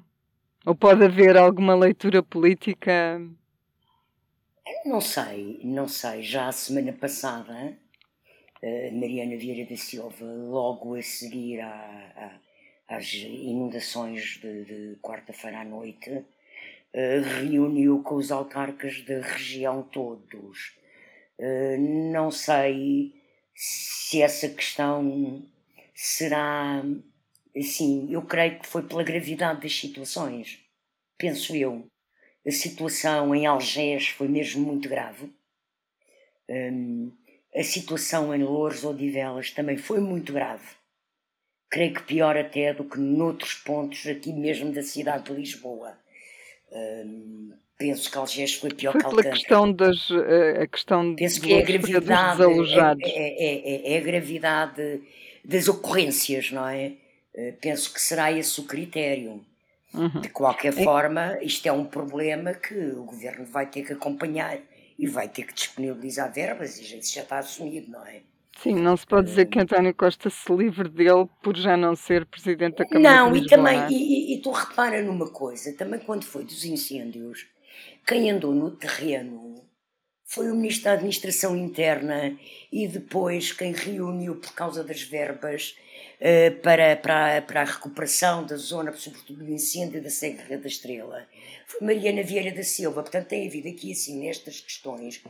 Ou 0.64 0.74
pode 0.74 1.04
haver 1.04 1.36
alguma 1.36 1.74
leitura 1.74 2.22
política? 2.22 3.20
Não 4.84 5.00
sei, 5.00 5.60
não 5.64 5.88
sei. 5.88 6.22
Já 6.22 6.48
a 6.48 6.52
semana 6.52 6.92
passada, 6.92 7.76
eh, 8.60 8.90
Mariana 8.90 9.36
Vieira 9.36 9.68
da 9.68 9.76
Silva, 9.76 10.24
logo 10.24 10.94
a 10.94 11.02
seguir 11.02 11.60
às 12.88 13.12
inundações 13.14 14.38
de, 14.42 14.64
de 14.64 14.96
quarta-feira 15.00 15.60
à 15.60 15.64
noite, 15.64 16.24
reuniu 16.94 18.02
com 18.02 18.16
os 18.16 18.32
autarcas 18.32 19.02
da 19.02 19.20
região 19.20 19.82
todos. 19.82 20.76
Uh, 21.38 21.78
não 22.12 22.30
sei 22.30 23.14
se 23.54 24.22
essa 24.22 24.48
questão 24.48 25.42
será 25.94 26.82
assim. 27.56 28.08
Eu 28.10 28.22
creio 28.22 28.58
que 28.58 28.66
foi 28.66 28.82
pela 28.82 29.02
gravidade 29.02 29.62
das 29.62 29.78
situações. 29.78 30.60
Penso 31.16 31.54
eu. 31.54 31.86
A 32.46 32.50
situação 32.50 33.34
em 33.34 33.46
Algés 33.46 34.08
foi 34.08 34.28
mesmo 34.28 34.64
muito 34.64 34.88
grave. 34.88 35.32
Um, 36.48 37.12
a 37.54 37.62
situação 37.62 38.34
em 38.34 38.42
Louros 38.42 38.84
ou 38.84 38.94
Divelas 38.94 39.50
também 39.50 39.76
foi 39.76 40.00
muito 40.00 40.32
grave. 40.32 40.66
Creio 41.70 41.94
que 41.94 42.02
pior 42.02 42.36
até 42.36 42.72
do 42.72 42.84
que 42.84 42.98
noutros 42.98 43.54
pontos 43.54 44.06
aqui 44.06 44.32
mesmo 44.32 44.72
da 44.72 44.82
cidade 44.82 45.24
de 45.24 45.38
Lisboa 45.38 45.98
penso 47.78 48.10
que 48.10 48.18
Algés 48.18 48.54
foi 48.54 48.70
pior 48.70 48.92
foi 48.92 49.00
que 49.00 49.06
Alcântara. 49.06 49.34
questão 49.34 49.72
das 49.72 50.10
eh, 50.10 50.62
a 50.62 50.66
questão 50.66 51.14
penso 51.14 51.40
que 51.40 51.52
é 51.52 51.60
a 51.60 51.64
gravidade 51.64 52.42
é, 52.42 53.04
é, 53.04 53.92
é, 53.92 53.94
é, 53.94 53.98
a 53.98 54.00
gravidade 54.00 55.00
das 55.44 55.68
ocorrências 55.68 56.50
não 56.50 56.68
é 56.68 56.92
uh, 57.34 57.52
penso 57.60 57.94
que 57.94 58.02
será 58.02 58.32
esse 58.32 58.60
o 58.60 58.64
critério 58.64 59.44
uhum. 59.94 60.20
de 60.20 60.28
qualquer 60.28 60.72
forma 60.72 61.38
isto 61.40 61.66
é 61.66 61.72
um 61.72 61.84
problema 61.84 62.52
que 62.52 62.74
o 62.74 63.04
governo 63.04 63.44
vai 63.44 63.66
ter 63.66 63.84
que 63.84 63.92
acompanhar 63.92 64.58
e 64.98 65.06
vai 65.06 65.28
ter 65.28 65.44
que 65.44 65.54
disponibilizar 65.54 66.32
verbas 66.32 66.78
e 66.78 66.98
isso 66.98 67.14
já 67.14 67.22
está 67.22 67.38
assumido 67.38 67.90
não 67.92 68.04
é 68.04 68.20
Sim, 68.62 68.74
não 68.74 68.96
se 68.96 69.06
pode 69.06 69.28
dizer 69.28 69.46
que 69.46 69.60
António 69.60 69.94
Costa 69.94 70.28
se 70.28 70.52
livre 70.52 70.88
dele 70.88 71.28
por 71.42 71.56
já 71.56 71.76
não 71.76 71.94
ser 71.94 72.26
presidente 72.26 72.78
da 72.78 72.86
Câmara 72.86 73.16
não, 73.16 73.32
de 73.32 73.38
e 73.38 73.46
também, 73.46 73.86
e, 73.88 74.34
e 74.34 74.42
tu 74.42 74.50
repara 74.50 75.00
numa 75.00 75.30
coisa, 75.30 75.72
também 75.76 76.00
quando 76.00 76.24
foi 76.24 76.44
dos 76.44 76.64
incêndios, 76.64 77.46
quem 78.04 78.30
andou 78.30 78.52
no 78.52 78.72
terreno 78.72 79.62
foi 80.24 80.50
o 80.50 80.54
Ministro 80.54 80.84
da 80.84 80.92
Administração 80.92 81.56
Interna 81.56 82.36
e 82.72 82.86
depois 82.88 83.52
quem 83.52 83.72
reuniu 83.72 84.36
por 84.36 84.52
causa 84.52 84.82
das 84.82 85.02
verbas 85.02 85.76
uh, 86.20 86.60
para, 86.60 86.96
para, 86.96 87.40
para 87.42 87.62
a 87.62 87.64
recuperação 87.64 88.44
da 88.44 88.56
zona, 88.56 88.92
sobretudo 88.92 89.44
do 89.44 89.50
incêndio 89.50 90.02
da 90.02 90.10
Serra 90.10 90.58
da 90.58 90.66
Estrela, 90.66 91.26
foi 91.66 91.86
Mariana 91.86 92.22
Vieira 92.22 92.54
da 92.54 92.62
Silva. 92.62 93.02
Portanto, 93.02 93.28
tem 93.28 93.46
havido 93.46 93.68
aqui, 93.68 93.92
assim, 93.92 94.18
nestas 94.18 94.60
questões, 94.60 95.22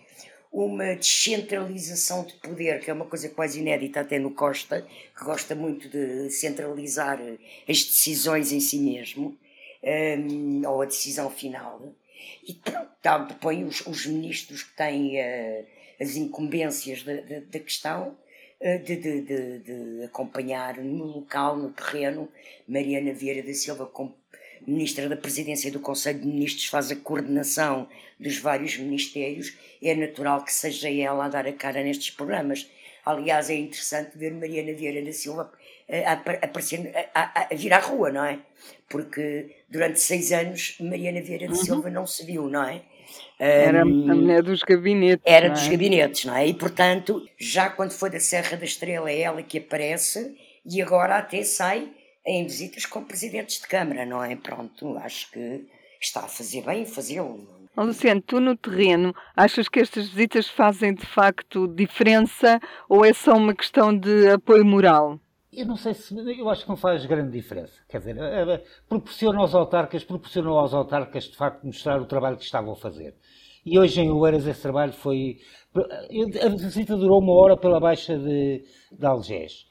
uma 0.50 0.94
descentralização 0.94 2.24
de 2.24 2.34
poder, 2.34 2.80
que 2.80 2.90
é 2.90 2.94
uma 2.94 3.04
coisa 3.04 3.28
quase 3.28 3.60
inédita 3.60 4.00
até 4.00 4.18
no 4.18 4.30
Costa, 4.30 4.86
que 5.16 5.24
gosta 5.24 5.54
muito 5.54 5.88
de 5.88 6.30
centralizar 6.30 7.20
as 7.68 7.84
decisões 7.84 8.52
em 8.52 8.60
si 8.60 8.78
mesmo, 8.78 9.36
um, 9.82 10.66
ou 10.66 10.82
a 10.82 10.86
decisão 10.86 11.30
final. 11.30 11.94
E 12.46 12.54
pronto, 12.54 12.90
tá, 13.02 13.18
põe 13.40 13.64
os, 13.64 13.86
os 13.86 14.06
ministros 14.06 14.62
que 14.62 14.76
têm 14.76 15.18
uh, 15.18 15.66
as 16.00 16.16
incumbências 16.16 17.02
da 17.02 17.60
questão 17.60 18.16
uh, 18.60 18.78
de, 18.82 18.96
de, 18.96 19.20
de, 19.22 19.58
de, 19.58 20.04
acompanhar 20.04 20.78
no 20.78 21.04
local, 21.04 21.56
no 21.56 21.70
terreno. 21.70 22.28
Mariana 22.66 23.12
Vieira 23.12 23.46
da 23.46 23.54
Silva, 23.54 23.86
como 23.86 24.16
Ministra 24.66 25.08
da 25.08 25.16
Presidência 25.16 25.70
do 25.70 25.80
Conselho 25.80 26.20
de 26.20 26.26
Ministros, 26.26 26.66
faz 26.66 26.90
a 26.90 26.96
coordenação 26.96 27.88
dos 28.18 28.38
vários 28.38 28.76
ministérios 28.76 29.54
é 29.82 29.94
natural 29.94 30.44
que 30.44 30.52
seja 30.52 30.90
ela 30.90 31.26
a 31.26 31.28
dar 31.28 31.46
a 31.46 31.52
cara 31.52 31.82
nestes 31.82 32.10
programas. 32.10 32.68
Aliás, 33.04 33.48
é 33.48 33.54
interessante 33.54 34.18
ver 34.18 34.32
Mariana 34.32 34.72
Vieira 34.72 35.02
da 35.02 35.12
Silva 35.12 35.50
eh, 35.88 36.04
a, 36.04 36.12
aparecer, 36.12 36.92
a, 37.14 37.20
a, 37.20 37.48
a, 37.50 37.54
vir 37.54 37.72
à 37.72 37.78
rua, 37.78 38.10
não 38.10 38.24
é? 38.24 38.38
Porque 38.88 39.56
durante 39.68 40.00
seis 40.00 40.32
anos 40.32 40.76
Mariana 40.80 41.22
Vieira 41.22 41.46
da 41.46 41.52
uhum. 41.52 41.64
Silva 41.64 41.90
não 41.90 42.06
se 42.06 42.24
viu, 42.26 42.48
não 42.48 42.64
é? 42.64 42.82
Era 43.38 43.82
a 43.82 43.84
mulher 43.84 44.42
dos 44.42 44.62
gabinetes. 44.62 45.22
Era 45.24 45.46
é? 45.46 45.50
dos 45.50 45.66
gabinetes, 45.66 46.24
não 46.26 46.36
é? 46.36 46.46
E 46.46 46.52
portanto, 46.52 47.26
já 47.38 47.70
quando 47.70 47.92
foi 47.92 48.10
da 48.10 48.20
Serra 48.20 48.56
da 48.56 48.64
Estrela, 48.64 49.10
é 49.10 49.20
ela 49.20 49.42
que 49.42 49.58
aparece 49.58 50.36
e 50.66 50.82
agora 50.82 51.16
até 51.16 51.42
sai 51.44 51.88
em 52.28 52.44
visitas 52.44 52.84
com 52.84 53.02
presidentes 53.02 53.58
de 53.60 53.66
Câmara, 53.66 54.04
não 54.04 54.22
é? 54.22 54.36
Pronto, 54.36 54.98
acho 54.98 55.30
que 55.30 55.66
está 55.98 56.20
a 56.20 56.28
fazer 56.28 56.62
bem 56.62 56.84
fazê-lo. 56.84 57.48
Oh, 57.74 57.84
Luciano, 57.84 58.20
tu 58.20 58.38
no 58.38 58.56
terreno, 58.56 59.14
achas 59.34 59.68
que 59.68 59.80
estas 59.80 60.08
visitas 60.08 60.48
fazem 60.48 60.94
de 60.94 61.06
facto 61.06 61.66
diferença 61.66 62.60
ou 62.88 63.04
é 63.04 63.14
só 63.14 63.34
uma 63.34 63.54
questão 63.54 63.96
de 63.96 64.28
apoio 64.28 64.64
moral? 64.64 65.18
Eu 65.50 65.64
não 65.64 65.76
sei 65.76 65.94
se. 65.94 66.14
Eu 66.38 66.50
acho 66.50 66.64
que 66.64 66.68
não 66.68 66.76
faz 66.76 67.06
grande 67.06 67.32
diferença. 67.32 67.72
Quer 67.88 67.98
dizer, 67.98 68.18
eh, 68.18 68.54
eh, 68.54 68.64
proporciona 68.86 69.40
aos 69.40 69.54
autarcas, 69.54 70.04
proporcionou 70.04 70.58
aos 70.58 70.74
autarcas 70.74 71.24
de 71.24 71.36
facto 71.36 71.64
mostrar 71.64 72.00
o 72.00 72.06
trabalho 72.06 72.36
que 72.36 72.44
estavam 72.44 72.72
a 72.72 72.76
fazer. 72.76 73.14
E 73.64 73.78
hoje 73.78 74.00
em 74.00 74.10
Oeiras 74.10 74.46
esse 74.46 74.60
trabalho 74.60 74.92
foi. 74.92 75.38
A 76.44 76.48
visita 76.48 76.96
durou 76.96 77.20
uma 77.20 77.32
hora 77.32 77.56
pela 77.56 77.80
Baixa 77.80 78.18
de, 78.18 78.64
de 78.92 79.06
Algés. 79.06 79.67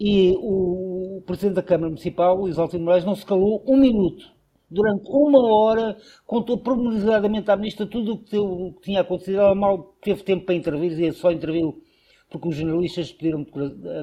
E 0.00 0.34
o 0.38 1.22
Presidente 1.26 1.56
da 1.56 1.62
Câmara 1.62 1.90
Municipal, 1.90 2.34
Luís 2.34 2.58
Altino 2.58 2.84
Moraes, 2.84 3.04
não 3.04 3.14
se 3.14 3.26
calou 3.26 3.62
um 3.68 3.76
minuto. 3.76 4.24
Durante 4.70 5.04
uma 5.10 5.46
hora 5.52 5.96
contou 6.26 6.56
pormenorizadamente 6.56 7.50
à 7.50 7.56
Ministra 7.56 7.86
tudo 7.86 8.14
o 8.14 8.18
que, 8.18 8.80
tinha 8.82 9.02
acontecido. 9.02 9.40
Ela 9.40 9.54
mal 9.54 9.94
teve 10.00 10.22
tempo 10.22 10.46
para 10.46 10.54
intervir 10.54 10.98
e 10.98 11.12
só 11.12 11.30
interviu 11.30 11.82
porque 12.30 12.48
os 12.48 12.56
jornalistas 12.56 13.12
pediram 13.12 13.44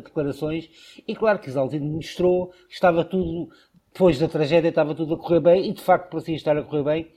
declarações. 0.03 0.69
E 1.07 1.15
claro 1.15 1.39
que 1.39 1.49
Isaltino 1.49 1.85
mostrou 1.87 2.49
que 2.67 2.73
estava 2.73 3.03
tudo, 3.03 3.49
depois 3.91 4.19
da 4.19 4.27
tragédia, 4.27 4.69
estava 4.69 4.93
tudo 4.93 5.15
a 5.15 5.17
correr 5.17 5.39
bem 5.39 5.69
e 5.69 5.73
de 5.73 5.81
facto 5.81 6.11
parecia 6.11 6.35
estar 6.35 6.55
a 6.55 6.63
correr 6.63 6.83
bem 6.83 7.07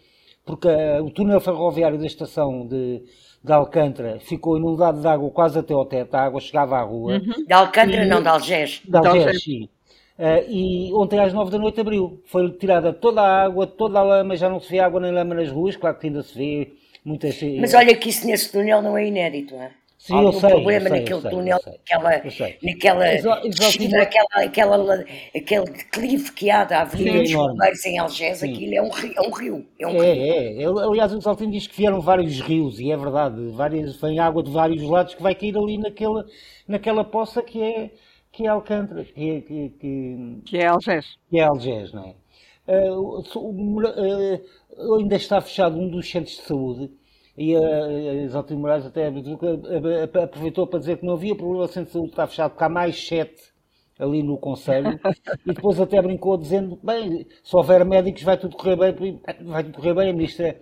porque 0.44 0.68
uh, 0.68 1.04
o 1.04 1.10
túnel 1.10 1.40
ferroviário 1.40 1.98
da 1.98 2.06
estação 2.06 2.66
de, 2.66 3.02
de 3.42 3.52
Alcântara 3.52 4.18
ficou 4.20 4.56
inundado 4.58 5.00
de 5.00 5.06
água 5.06 5.30
quase 5.30 5.58
até 5.58 5.72
ao 5.72 5.84
teto, 5.84 6.14
a 6.14 6.22
água 6.22 6.40
chegava 6.40 6.76
à 6.78 6.82
rua. 6.82 7.14
Uhum. 7.14 7.46
De 7.46 7.52
Alcântara, 7.52 8.04
e, 8.04 8.08
não, 8.08 8.22
de 8.22 8.28
Algés. 8.28 8.82
De 8.86 8.96
Algés, 8.96 9.42
sim. 9.42 9.68
Uh, 10.18 10.44
e 10.50 10.92
ontem 10.92 11.18
às 11.18 11.32
nove 11.32 11.50
da 11.50 11.58
noite 11.58 11.80
abriu. 11.80 12.20
Foi 12.26 12.50
tirada 12.50 12.92
toda 12.92 13.22
a 13.22 13.44
água, 13.44 13.66
toda 13.66 13.98
a 13.98 14.02
lama, 14.02 14.36
já 14.36 14.50
não 14.50 14.60
se 14.60 14.70
vê 14.70 14.78
água 14.78 15.00
nem 15.00 15.12
lama 15.12 15.34
nas 15.34 15.50
ruas, 15.50 15.76
claro 15.76 15.98
que 15.98 16.08
ainda 16.08 16.22
se 16.22 16.36
vê 16.36 16.72
muitas. 17.02 17.40
Mas 17.58 17.72
olha 17.72 17.96
que 17.96 18.10
isso 18.10 18.26
nesse 18.26 18.52
túnel 18.52 18.82
não 18.82 18.98
é 18.98 19.06
inédito, 19.06 19.54
não 19.54 19.62
é? 19.62 19.70
Sim, 20.00 20.14
Há 20.14 20.22
eu 20.22 20.32
sei, 20.32 20.48
problema 20.48 20.88
sei, 20.88 21.00
naquele 21.00 21.20
sei, 21.20 21.30
túnel, 21.30 21.58
naquela, 21.66 22.10
naquela, 22.62 23.04
descida, 23.50 24.00
aquela, 24.00 24.44
aquela, 24.46 25.04
aquele 25.36 25.64
declive 25.66 26.32
que 26.32 26.50
há 26.50 26.64
da 26.64 26.80
Avenida 26.80 27.18
dos 27.18 27.32
Bombeiros 27.34 27.84
em 27.84 27.98
Algés, 27.98 28.42
aquilo 28.42 28.74
é 28.76 28.80
um 28.80 28.88
rio. 28.88 29.12
É, 29.14 29.20
um 29.20 29.30
rio, 29.30 29.66
é, 29.78 29.86
um 29.86 30.02
é, 30.02 30.12
rio. 30.14 30.80
é, 30.80 30.84
Aliás, 30.84 31.12
o 31.12 31.20
Saltinho 31.20 31.50
diz 31.50 31.66
que 31.66 31.76
vieram 31.76 32.00
vários 32.00 32.40
rios, 32.40 32.80
e 32.80 32.90
é 32.90 32.96
verdade, 32.96 33.50
várias, 33.50 34.00
vem 34.00 34.18
água 34.18 34.42
de 34.42 34.50
vários 34.50 34.82
lados 34.82 35.14
que 35.14 35.22
vai 35.22 35.34
cair 35.34 35.54
ali 35.54 35.76
naquela, 35.76 36.24
naquela 36.66 37.04
poça 37.04 37.42
que 37.42 37.62
é, 37.62 37.90
que 38.32 38.46
é 38.46 38.48
Alcântara, 38.48 39.04
que 39.04 39.30
é, 39.30 39.40
que, 39.42 39.68
que, 39.68 40.38
que 40.46 40.56
é 40.56 40.66
Algés. 40.66 41.14
Que 41.28 41.40
é 41.40 41.42
Algés, 41.42 41.92
não 41.92 42.04
é? 42.04 42.14
Uh, 42.66 43.20
uh, 43.36 44.94
ainda 44.98 45.16
está 45.16 45.42
fechado 45.42 45.78
um 45.78 45.90
dos 45.90 46.10
centros 46.10 46.36
de 46.36 46.42
saúde 46.42 46.99
e 47.36 47.56
a 47.56 48.14
Isaltino 48.24 48.60
Moraes 48.60 48.86
até 48.86 49.10
aproveitou 50.22 50.66
para 50.66 50.78
dizer 50.78 50.98
que 50.98 51.06
não 51.06 51.14
havia 51.14 51.34
problema, 51.34 51.64
o 51.64 51.68
centro 51.68 51.86
de 51.86 51.92
saúde 51.92 52.10
está 52.10 52.26
fechado, 52.26 52.50
porque 52.50 52.64
há 52.64 52.68
mais 52.68 53.06
sete 53.06 53.50
ali 53.98 54.22
no 54.22 54.38
Conselho, 54.38 54.98
e 55.46 55.52
depois 55.52 55.78
até 55.78 56.00
brincou 56.00 56.36
dizendo, 56.36 56.78
bem, 56.82 57.26
se 57.42 57.56
houver 57.56 57.84
médicos 57.84 58.22
vai 58.22 58.36
tudo 58.36 58.56
correr 58.56 58.76
bem, 58.76 59.20
vai 59.42 59.64
tudo 59.64 59.76
correr 59.76 59.94
bem, 59.94 60.10
a 60.10 60.12
ministra... 60.12 60.60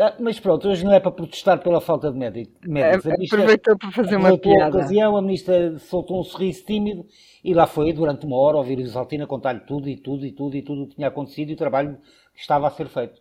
Ah, 0.00 0.14
mas 0.20 0.38
pronto, 0.38 0.68
hoje 0.68 0.84
não 0.84 0.92
é 0.92 1.00
para 1.00 1.10
protestar 1.10 1.60
pela 1.60 1.80
falta 1.80 2.12
de 2.12 2.16
médicos. 2.16 2.54
É, 2.76 2.94
aproveitou 2.94 3.76
para 3.76 3.90
fazer 3.90 4.16
uma 4.16 4.38
piada. 4.38 4.76
ocasião, 4.76 5.16
a 5.16 5.22
ministra 5.22 5.76
soltou 5.78 6.20
um 6.20 6.22
sorriso 6.22 6.64
tímido 6.64 7.04
e 7.42 7.52
lá 7.52 7.66
foi, 7.66 7.92
durante 7.92 8.24
uma 8.24 8.36
hora, 8.36 8.58
ouvir 8.58 8.78
Isaltina 8.78 9.26
contar-lhe 9.26 9.60
tudo 9.60 9.88
e 9.88 9.96
tudo 9.96 10.24
e 10.24 10.30
tudo 10.30 10.56
e 10.56 10.62
tudo 10.62 10.82
o 10.84 10.86
que 10.86 10.94
tinha 10.94 11.08
acontecido 11.08 11.50
e 11.50 11.54
o 11.54 11.56
trabalho 11.56 11.98
que 12.32 12.40
estava 12.40 12.68
a 12.68 12.70
ser 12.70 12.86
feito. 12.86 13.20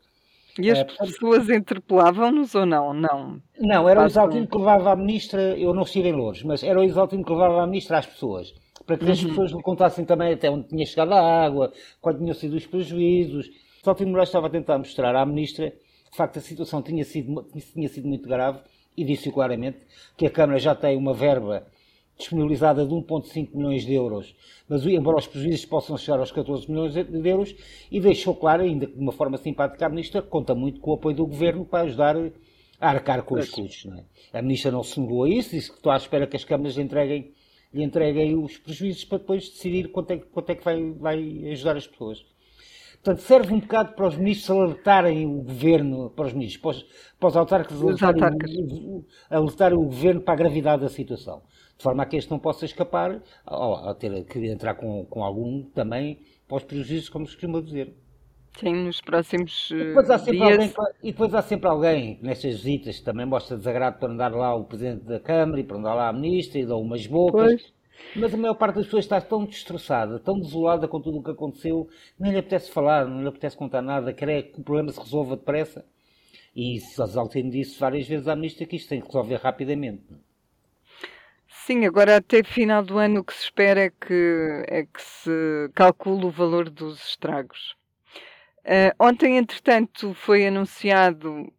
E 0.60 0.72
as 0.72 0.80
é, 0.80 0.84
pessoas 0.84 1.50
interpelavam-nos 1.50 2.56
ou 2.56 2.66
não? 2.66 2.94
Não, 2.94 3.42
não 3.60 3.90
era 3.90 4.04
o 4.04 4.08
Isaltino 4.08 4.48
que 4.48 4.58
levava 4.58 4.92
à 4.92 4.96
ministra, 4.96 5.58
eu 5.58 5.74
não 5.74 5.84
estive 5.84 6.10
em 6.10 6.14
Louros, 6.14 6.44
mas 6.44 6.64
era 6.64 6.80
o 6.80 6.84
Isaltino 6.84 7.24
que 7.24 7.32
levava 7.32 7.64
à 7.64 7.68
ministra 7.68 8.00
às 8.00 8.06
pessoas, 8.06 8.54
para 8.86 8.98
que 8.98 9.06
uhum. 9.06 9.12
as 9.12 9.24
pessoas 9.24 9.52
lhe 9.52 9.62
contassem 9.62 10.06
também 10.06 10.34
até 10.34 10.50
onde 10.50 10.68
tinha 10.68 10.86
chegado 10.86 11.14
a 11.14 11.46
água, 11.46 11.72
quais 12.02 12.18
tinham 12.18 12.34
sido 12.34 12.56
os 12.56 12.66
prejuízos. 12.66 13.48
O 13.48 13.82
Isaltino 13.82 14.12
Moraes 14.12 14.30
estava 14.30 14.48
a 14.48 14.50
tentar 14.50 14.78
mostrar 14.78 15.16
à 15.16 15.26
ministra 15.26 15.72
que, 15.72 16.12
de 16.12 16.18
facto, 16.18 16.38
a 16.38 16.42
situação 16.42 16.82
tinha 16.82 17.04
sido, 17.04 17.48
tinha 17.74 17.88
sido 17.88 18.08
muito 18.08 18.28
grave 18.28 18.60
e 18.96 19.04
disse 19.04 19.32
claramente 19.32 19.78
que 20.18 20.26
a 20.26 20.30
Câmara 20.30 20.58
já 20.58 20.74
tem 20.74 20.98
uma 20.98 21.14
verba 21.14 21.68
disponibilizada 22.18 22.86
de 22.86 22.94
1,5 22.94 23.50
milhões 23.54 23.86
de 23.86 23.94
euros, 23.94 24.36
mas 24.68 24.86
embora 24.86 25.18
os 25.18 25.28
prejuízos 25.28 25.66
possam 25.66 25.98
chegar 25.98 26.20
aos 26.20 26.32
14 26.32 26.70
milhões 26.70 26.94
de 26.94 27.30
euros, 27.30 27.56
e 27.92 28.00
deixou 28.00 28.36
claro, 28.36 28.64
ainda 28.64 28.88
de 28.88 29.00
uma 29.00 29.12
forma 29.12 29.38
simpática, 29.38 29.86
a 29.86 29.90
Ministra 29.90 30.22
conta 30.22 30.56
muito 30.56 30.80
com 30.80 30.92
o 30.92 30.94
apoio 30.96 31.16
do 31.16 31.28
Governo 31.28 31.64
para 31.64 31.84
ajudar 31.86 32.16
a 32.80 32.90
arcar 32.90 33.24
com 33.24 33.36
os 33.36 33.50
custos. 33.50 33.92
É? 34.34 34.40
A 34.40 34.42
Ministra 34.42 34.72
não 34.72 34.84
se 34.84 35.00
negou 35.00 35.24
a 35.24 35.30
isso, 35.30 35.52
disse 35.52 35.70
que 35.70 35.78
estou 35.78 35.92
à 35.92 35.98
espera 35.98 36.26
que 36.26 36.36
as 36.36 36.44
câmaras 36.44 36.76
lhe 36.76 36.84
entreguem, 36.84 37.32
lhe 37.74 37.84
entreguem 37.84 38.36
os 38.36 38.58
prejuízos 38.58 39.06
para 39.06 39.20
depois 39.20 39.50
decidir 39.50 39.92
quanto 39.92 40.12
é, 40.12 40.18
quanto 40.18 40.50
é 40.50 40.56
que 40.56 40.64
vai, 40.64 40.92
vai 40.94 41.50
ajudar 41.52 41.78
as 41.78 41.86
pessoas. 41.86 42.26
Portanto, 43.08 43.26
serve 43.26 43.54
um 43.54 43.60
bocado 43.62 43.94
para 43.94 44.06
os 44.06 44.18
ministros 44.18 44.50
alertarem 44.50 45.26
o 45.26 45.42
governo, 45.42 46.10
para 46.10 46.26
os 46.26 46.34
ministros, 46.34 46.62
para 46.62 46.72
os, 46.72 46.86
para 47.18 47.30
os 47.30 47.38
autarcas 47.38 47.82
alertarem, 47.82 49.06
alertarem 49.30 49.78
o 49.78 49.84
governo 49.84 50.20
para 50.20 50.34
a 50.34 50.38
gravidade 50.38 50.82
da 50.82 50.90
situação 50.90 51.42
de 51.78 51.84
forma 51.84 52.04
a 52.04 52.06
que 52.06 52.18
este 52.18 52.30
não 52.30 52.38
possa 52.38 52.66
escapar 52.66 53.22
ou, 53.46 53.96
ter 53.96 54.26
que 54.26 54.46
entrar 54.48 54.74
com, 54.74 55.06
com 55.06 55.24
algum 55.24 55.64
também 55.70 56.20
para 56.50 56.58
os 56.58 56.66
prejuízos, 56.66 57.08
como 57.08 57.26
se 57.26 57.32
costuma 57.32 57.62
dizer. 57.62 57.96
Sim, 58.60 58.74
nos 58.74 59.00
próximos 59.00 59.70
e 59.72 59.86
depois, 59.86 60.10
há 60.10 60.16
eh, 60.16 60.18
sempre 60.18 60.40
dias... 60.40 60.52
alguém, 60.52 60.74
e 61.02 61.12
depois 61.14 61.34
há 61.34 61.42
sempre 61.42 61.70
alguém 61.70 62.20
nestas 62.22 62.56
visitas 62.56 63.00
que 63.00 63.06
também 63.06 63.26
mostra 63.26 63.56
desagrado 63.56 64.00
para 64.00 64.12
andar 64.12 64.34
lá 64.34 64.54
o 64.54 64.66
Presidente 64.66 65.06
da 65.06 65.20
Câmara 65.22 65.62
e 65.62 65.64
para 65.64 65.78
andar 65.78 65.94
lá 65.94 66.10
a 66.10 66.14
Ministra 66.14 66.60
e 66.60 66.66
dá 66.66 66.76
umas 66.76 67.08
bocas. 67.08 67.54
Pois. 67.54 67.77
Mas 68.16 68.34
a 68.34 68.38
maior 68.38 68.56
parte 68.56 68.76
das 68.76 68.86
pessoas 68.86 69.06
está 69.06 69.20
tão 69.22 69.46
destroçada, 69.46 70.20
tão 70.20 70.40
desolada 70.40 70.88
com 70.88 71.00
tudo 71.00 71.20
o 71.20 71.24
que 71.24 71.32
aconteceu, 71.32 71.90
nem 72.20 72.32
lhe 72.32 72.40
apetece 72.40 72.72
falar, 72.72 73.06
não 73.06 73.22
lhe 73.22 73.28
apetece 73.28 73.58
contar 73.58 73.82
nada, 73.82 74.14
quer 74.14 74.44
que 74.44 74.60
o 74.60 74.64
problema 74.64 74.92
se 74.92 75.00
resolva 75.00 75.36
depressa. 75.36 75.86
E 76.56 76.80
Zaltino 76.80 77.52
disse 77.52 77.80
várias 77.80 78.08
vezes 78.08 78.28
à 78.28 78.36
Ministra 78.36 78.66
que 78.66 78.76
isto 78.76 78.90
tem 78.90 79.00
que 79.00 79.08
resolver 79.08 79.36
rapidamente. 79.36 80.04
Sim, 81.48 81.86
agora 81.86 82.18
até 82.18 82.44
final 82.44 82.82
do 82.82 82.98
ano 82.98 83.20
o 83.20 83.24
que 83.24 83.34
se 83.34 83.44
espera 83.44 83.82
é 83.82 83.90
que, 83.90 84.64
é 84.68 84.84
que 84.84 85.02
se 85.02 85.70
calcule 85.76 86.26
o 86.26 86.32
valor 86.32 86.70
dos 86.70 87.10
estragos. 87.10 87.76
Uh, 88.60 88.96
ontem, 89.00 89.38
entretanto, 89.38 90.14
foi 90.14 90.48
anunciado, 90.48 91.52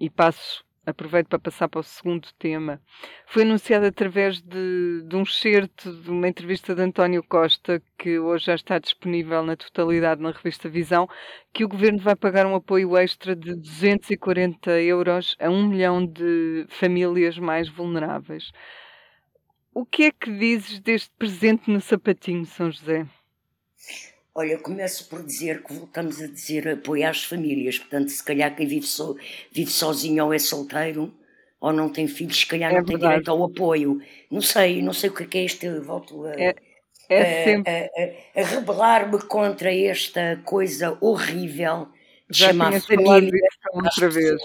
e 0.00 0.10
passo, 0.10 0.63
aproveito 0.86 1.28
para 1.28 1.38
passar 1.38 1.68
para 1.68 1.80
o 1.80 1.82
segundo 1.82 2.28
tema, 2.38 2.80
foi 3.26 3.42
anunciado 3.42 3.86
através 3.86 4.40
de, 4.40 5.02
de 5.02 5.16
um 5.16 5.22
excerto 5.22 5.92
de 5.92 6.10
uma 6.10 6.28
entrevista 6.28 6.74
de 6.74 6.82
António 6.82 7.22
Costa, 7.22 7.82
que 7.98 8.18
hoje 8.18 8.46
já 8.46 8.54
está 8.54 8.78
disponível 8.78 9.42
na 9.42 9.56
totalidade 9.56 10.20
na 10.20 10.30
revista 10.30 10.68
Visão, 10.68 11.08
que 11.52 11.64
o 11.64 11.68
Governo 11.68 11.98
vai 11.98 12.16
pagar 12.16 12.46
um 12.46 12.54
apoio 12.54 12.96
extra 12.96 13.34
de 13.34 13.54
240 13.54 14.70
euros 14.82 15.36
a 15.38 15.48
um 15.48 15.66
milhão 15.68 16.04
de 16.04 16.66
famílias 16.68 17.38
mais 17.38 17.68
vulneráveis. 17.68 18.50
O 19.72 19.84
que 19.84 20.04
é 20.04 20.12
que 20.12 20.30
dizes 20.30 20.80
deste 20.80 21.10
presente 21.18 21.70
no 21.70 21.80
sapatinho, 21.80 22.46
São 22.46 22.70
José? 22.70 23.06
Olha, 24.34 24.58
começo 24.58 25.08
por 25.08 25.22
dizer 25.22 25.62
que 25.62 25.72
voltamos 25.72 26.20
a 26.20 26.26
dizer 26.26 26.68
apoio 26.68 27.08
às 27.08 27.22
famílias. 27.22 27.78
Portanto, 27.78 28.08
se 28.08 28.22
calhar 28.22 28.54
quem 28.56 28.66
vive, 28.66 28.86
so, 28.86 29.16
vive 29.52 29.70
sozinho 29.70 30.24
ou 30.24 30.34
é 30.34 30.38
solteiro 30.38 31.14
ou 31.60 31.72
não 31.72 31.88
tem 31.88 32.06
filhos, 32.08 32.40
se 32.40 32.46
calhar 32.46 32.70
é 32.70 32.74
não 32.74 32.84
verdade. 32.84 33.00
tem 33.00 33.08
direito 33.08 33.30
ao 33.30 33.44
apoio. 33.44 34.02
Não 34.30 34.40
sei, 34.42 34.82
não 34.82 34.92
sei 34.92 35.08
o 35.08 35.14
que 35.14 35.22
é, 35.22 35.26
que 35.26 35.38
é 35.38 35.44
este. 35.44 35.78
Volto 35.78 36.26
a, 36.26 36.34
é, 36.34 36.54
é 37.08 37.54
a, 37.54 38.40
a, 38.40 38.42
a, 38.42 38.44
rebelar-me 38.44 39.18
contra 39.22 39.72
esta 39.72 40.40
coisa 40.44 40.98
horrível 41.00 41.88
de 42.28 42.40
Já 42.40 42.48
chamar 42.48 42.80
família. 42.82 43.48
Outra 43.72 44.10
vez. 44.10 44.42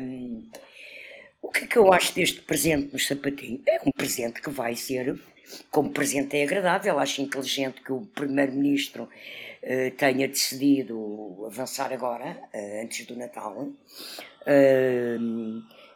Um, 0.00 0.48
o 1.42 1.50
que 1.50 1.64
é 1.64 1.66
que 1.66 1.76
eu 1.76 1.92
acho 1.92 2.14
deste 2.14 2.40
presente 2.42 2.92
no 2.92 2.98
sapatinho? 2.98 3.60
É 3.66 3.80
um 3.84 3.90
presente 3.90 4.40
que 4.40 4.50
vai 4.50 4.76
ser, 4.76 5.18
como 5.70 5.90
presente 5.90 6.36
é 6.36 6.42
agradável, 6.44 6.98
acho 6.98 7.22
inteligente 7.22 7.80
que 7.82 7.92
o 7.92 8.02
Primeiro-Ministro 8.14 9.04
uh, 9.04 9.90
tenha 9.96 10.28
decidido 10.28 11.44
avançar 11.46 11.92
agora, 11.92 12.38
uh, 12.54 12.82
antes 12.82 13.06
do 13.06 13.16
Natal, 13.16 13.56
uh, 13.62 13.76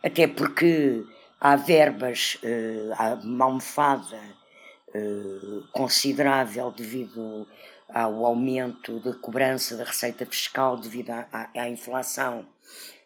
até 0.02 0.26
porque 0.26 1.04
há 1.40 1.56
verbas, 1.56 2.38
há 2.96 3.14
uma 3.14 3.46
almofada 3.46 4.18
considerável 5.72 6.70
devido 6.70 7.46
ao 7.88 8.24
aumento 8.24 8.98
da 9.00 9.12
cobrança 9.14 9.76
da 9.76 9.84
receita 9.84 10.24
fiscal 10.24 10.76
devido 10.76 11.10
à, 11.10 11.50
à, 11.54 11.68
inflação. 11.68 12.46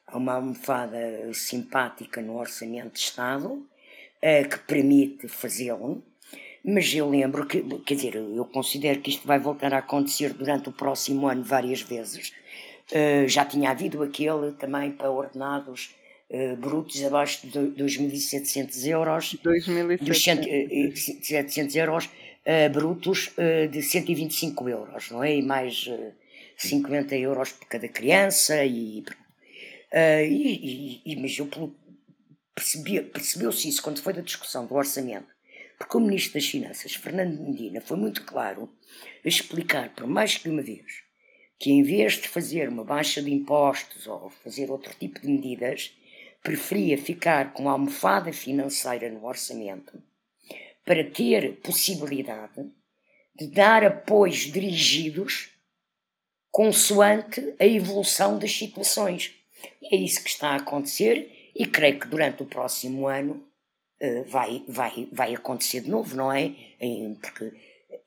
Há 0.07 0.17
uma 0.17 0.35
almofada 0.35 0.99
simpática 1.35 2.23
no 2.23 2.39
Orçamento 2.39 2.93
de 2.93 3.01
Estado 3.01 3.67
eh, 4.23 4.45
que 4.45 4.59
permite 4.61 5.29
fazê-lo, 5.29 6.03
mas 6.67 6.93
eu 6.93 7.09
lembro 7.09 7.47
que, 7.47 7.63
quer 7.87 7.95
dizer, 7.95 8.17
eu 8.17 8.45
considero 8.45 9.01
que 9.01 9.11
isto 9.11 9.27
vai 9.27 9.39
voltar 9.39 9.73
a 9.73 9.79
acontecer 9.79 10.35
durante 10.35 10.69
o 10.69 10.73
próximo 10.73 11.29
ano 11.29 11.43
várias 11.45 11.81
vezes, 11.81 12.33
Uh, 12.93 13.27
já 13.27 13.45
tinha 13.45 13.71
havido 13.71 14.01
aquele 14.01 14.53
também 14.53 14.93
para 14.93 15.11
ordenados 15.11 15.91
uh, 16.31 16.55
brutos 16.57 17.03
abaixo 17.03 17.45
de 17.45 17.59
2.700 17.59 18.87
euros. 18.87 19.37
2.700 20.05 21.75
euros 21.75 22.05
uh, 22.07 22.71
brutos 22.73 23.33
de 23.73 23.83
125 23.83 24.69
euros, 24.69 25.11
não 25.11 25.25
é? 25.25 25.35
E 25.35 25.43
mais 25.43 25.91
50 26.57 27.17
euros 27.17 27.51
por 27.51 27.67
cada 27.67 27.89
criança 27.89 28.65
e... 28.65 29.05
e, 29.93 31.03
e, 31.05 31.17
mas 31.17 31.37
eu 31.37 31.49
percebeu-se 33.13 33.69
isso 33.69 33.83
quando 33.83 34.01
foi 34.01 34.13
da 34.13 34.23
discussão 34.23 34.65
do 34.65 34.75
orçamento 34.77 35.36
porque 35.79 35.97
o 35.97 36.01
Ministro 36.01 36.35
das 36.35 36.47
Finanças, 36.49 36.95
Fernando 36.95 37.41
Medina, 37.41 37.81
foi 37.81 37.97
muito 37.97 38.25
claro 38.25 38.71
a 39.25 39.29
explicar, 39.29 39.95
por 39.95 40.07
mais 40.07 40.37
que 40.37 40.49
uma 40.49 40.63
vez, 40.63 41.03
que 41.59 41.71
em 41.71 41.83
vez 41.83 42.15
de 42.15 42.29
fazer 42.29 42.69
uma 42.69 42.85
baixa 42.85 43.23
de 43.23 43.33
impostos 43.33 44.07
ou 44.07 44.31
fazer 44.31 44.71
outro 44.71 44.95
tipo 44.99 45.21
de 45.21 45.29
medidas, 45.29 45.93
preferia 46.43 46.97
ficar 46.97 47.53
com 47.53 47.69
a 47.69 47.73
almofada 47.73 48.33
financeira 48.33 49.11
no 49.11 49.25
orçamento 49.25 50.01
para 50.85 51.03
ter 51.05 51.57
possibilidade 51.57 52.71
de 53.35 53.49
dar 53.49 53.85
apoios 53.85 54.51
dirigidos 54.53 55.51
consoante 56.51 57.55
a 57.59 57.67
evolução 57.67 58.39
das 58.39 58.53
situações. 58.53 59.35
É 59.83 59.97
isso 59.97 60.23
que 60.23 60.31
está 60.31 60.51
a 60.51 60.57
acontecer 60.57 61.51
e 61.55 61.67
creio 61.67 61.99
que 61.99 62.07
durante 62.07 62.43
o 62.43 62.47
próximo 62.47 63.07
ano 63.07 63.45
vai, 64.29 64.63
vai, 64.69 65.09
vai 65.13 65.35
acontecer 65.35 65.81
de 65.81 65.91
novo, 65.91 66.17
não 66.17 66.33
é? 66.33 66.55
Porque 67.21 67.53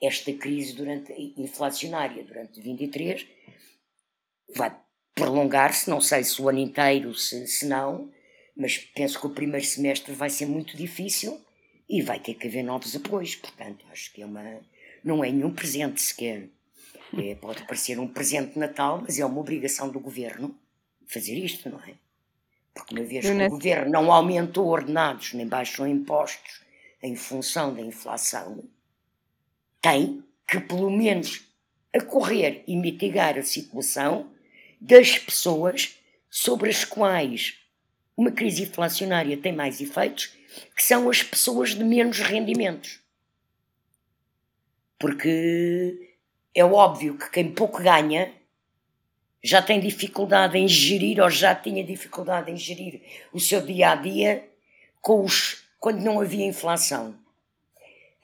esta 0.01 0.31
crise 0.33 0.73
durante, 0.73 1.11
inflacionária 1.37 2.23
durante 2.23 2.61
23 2.61 3.25
vai 4.55 4.75
prolongar-se, 5.13 5.89
não 5.89 5.99
sei 5.99 6.23
se 6.23 6.41
o 6.41 6.49
ano 6.49 6.59
inteiro, 6.59 7.13
se, 7.13 7.45
se 7.47 7.65
não, 7.65 8.11
mas 8.55 8.77
penso 8.77 9.19
que 9.19 9.27
o 9.27 9.31
primeiro 9.31 9.65
semestre 9.65 10.13
vai 10.13 10.29
ser 10.29 10.45
muito 10.45 10.75
difícil 10.75 11.39
e 11.87 12.01
vai 12.01 12.19
ter 12.19 12.35
que 12.35 12.47
haver 12.47 12.63
novos 12.63 12.95
apoios. 12.95 13.35
Portanto, 13.35 13.85
acho 13.91 14.13
que 14.13 14.21
é 14.21 14.25
uma, 14.25 14.59
não 15.03 15.23
é 15.23 15.31
nenhum 15.31 15.53
presente 15.53 16.01
sequer. 16.01 16.49
É, 17.17 17.35
pode 17.35 17.65
parecer 17.65 17.99
um 17.99 18.07
presente 18.07 18.53
de 18.53 18.59
Natal, 18.59 19.01
mas 19.01 19.17
é 19.17 19.25
uma 19.25 19.39
obrigação 19.39 19.89
do 19.89 19.99
governo 19.99 20.55
fazer 21.07 21.33
isto, 21.33 21.69
não 21.69 21.79
é? 21.79 21.95
Porque 22.79 22.95
uma 22.95 23.03
vez 23.03 23.25
que 23.25 23.31
o 23.31 23.49
governo 23.49 23.91
não 23.91 24.11
aumentou 24.11 24.67
ordenados 24.67 25.33
nem 25.33 25.45
baixou 25.45 25.85
impostos 25.85 26.61
em 27.03 27.13
função 27.15 27.73
da 27.73 27.81
inflação, 27.81 28.63
tem 29.81 30.23
que 30.47 30.59
pelo 30.61 30.89
menos 30.89 31.45
acorrer 31.93 32.63
e 32.65 32.77
mitigar 32.77 33.37
a 33.37 33.43
situação 33.43 34.31
das 34.79 35.17
pessoas 35.17 35.97
sobre 36.29 36.69
as 36.69 36.85
quais 36.85 37.57
uma 38.15 38.31
crise 38.31 38.63
inflacionária 38.63 39.37
tem 39.37 39.53
mais 39.53 39.81
efeitos, 39.81 40.33
que 40.75 40.83
são 40.83 41.09
as 41.09 41.21
pessoas 41.21 41.71
de 41.75 41.83
menos 41.83 42.19
rendimentos. 42.19 43.01
Porque 44.97 46.15
é 46.55 46.63
óbvio 46.63 47.17
que 47.17 47.29
quem 47.29 47.51
pouco 47.51 47.81
ganha 47.81 48.33
já 49.43 49.61
tem 49.61 49.79
dificuldade 49.79 50.57
em 50.57 50.67
gerir 50.67 51.21
ou 51.21 51.29
já 51.29 51.55
tinha 51.55 51.83
dificuldade 51.83 52.51
em 52.51 52.57
gerir 52.57 53.01
o 53.31 53.39
seu 53.39 53.61
dia 53.61 53.91
a 53.91 53.95
dia 53.95 54.47
com 55.01 55.23
os, 55.23 55.63
quando 55.79 56.01
não 56.01 56.19
havia 56.19 56.45
inflação. 56.45 57.15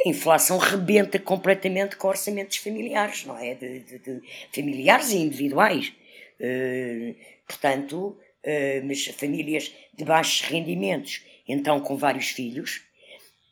A 0.05 0.09
inflação 0.09 0.57
rebenta 0.57 1.17
completamente 1.17 1.95
com 1.95 2.09
orçamentos 2.09 2.57
familiares, 2.57 3.25
não 3.25 3.37
é? 3.37 3.55
De, 3.55 3.79
de, 3.79 3.99
de 3.99 4.21
familiares 4.53 5.11
e 5.11 5.17
individuais. 5.17 5.93
Uh, 6.37 7.15
portanto, 7.47 8.17
uh, 8.43 8.85
mas 8.85 9.05
famílias 9.05 9.73
de 9.93 10.03
baixos 10.03 10.41
rendimentos, 10.41 11.23
então 11.47 11.79
com 11.79 11.95
vários 11.95 12.27
filhos, 12.27 12.81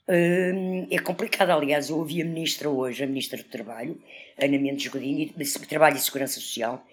uh, 0.09 0.87
é 0.91 0.99
complicado. 0.99 1.51
Aliás, 1.51 1.89
eu 1.89 1.97
ouvi 1.97 2.21
a 2.21 2.25
ministra 2.25 2.69
hoje, 2.69 3.01
a 3.01 3.07
ministra 3.07 3.37
do 3.37 3.45
Trabalho, 3.45 4.01
Ana 4.37 4.57
Mendes 4.57 4.87
Godinho, 4.87 5.31
de 5.35 5.67
Trabalho 5.67 5.97
e 5.97 5.99
Segurança 5.99 6.35
Social, 6.39 6.85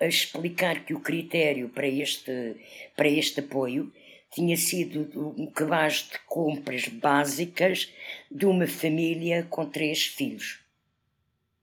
a 0.00 0.06
explicar 0.06 0.84
que 0.84 0.94
o 0.94 1.00
critério 1.00 1.68
para 1.68 1.86
este, 1.88 2.56
para 2.96 3.08
este 3.08 3.40
apoio 3.40 3.92
tinha 4.30 4.56
sido 4.56 5.32
um 5.36 5.46
cabaz 5.46 6.08
de 6.12 6.18
compras 6.26 6.88
básicas 6.88 7.92
de 8.30 8.44
uma 8.44 8.66
família 8.66 9.46
com 9.48 9.64
três 9.64 10.04
filhos. 10.04 10.60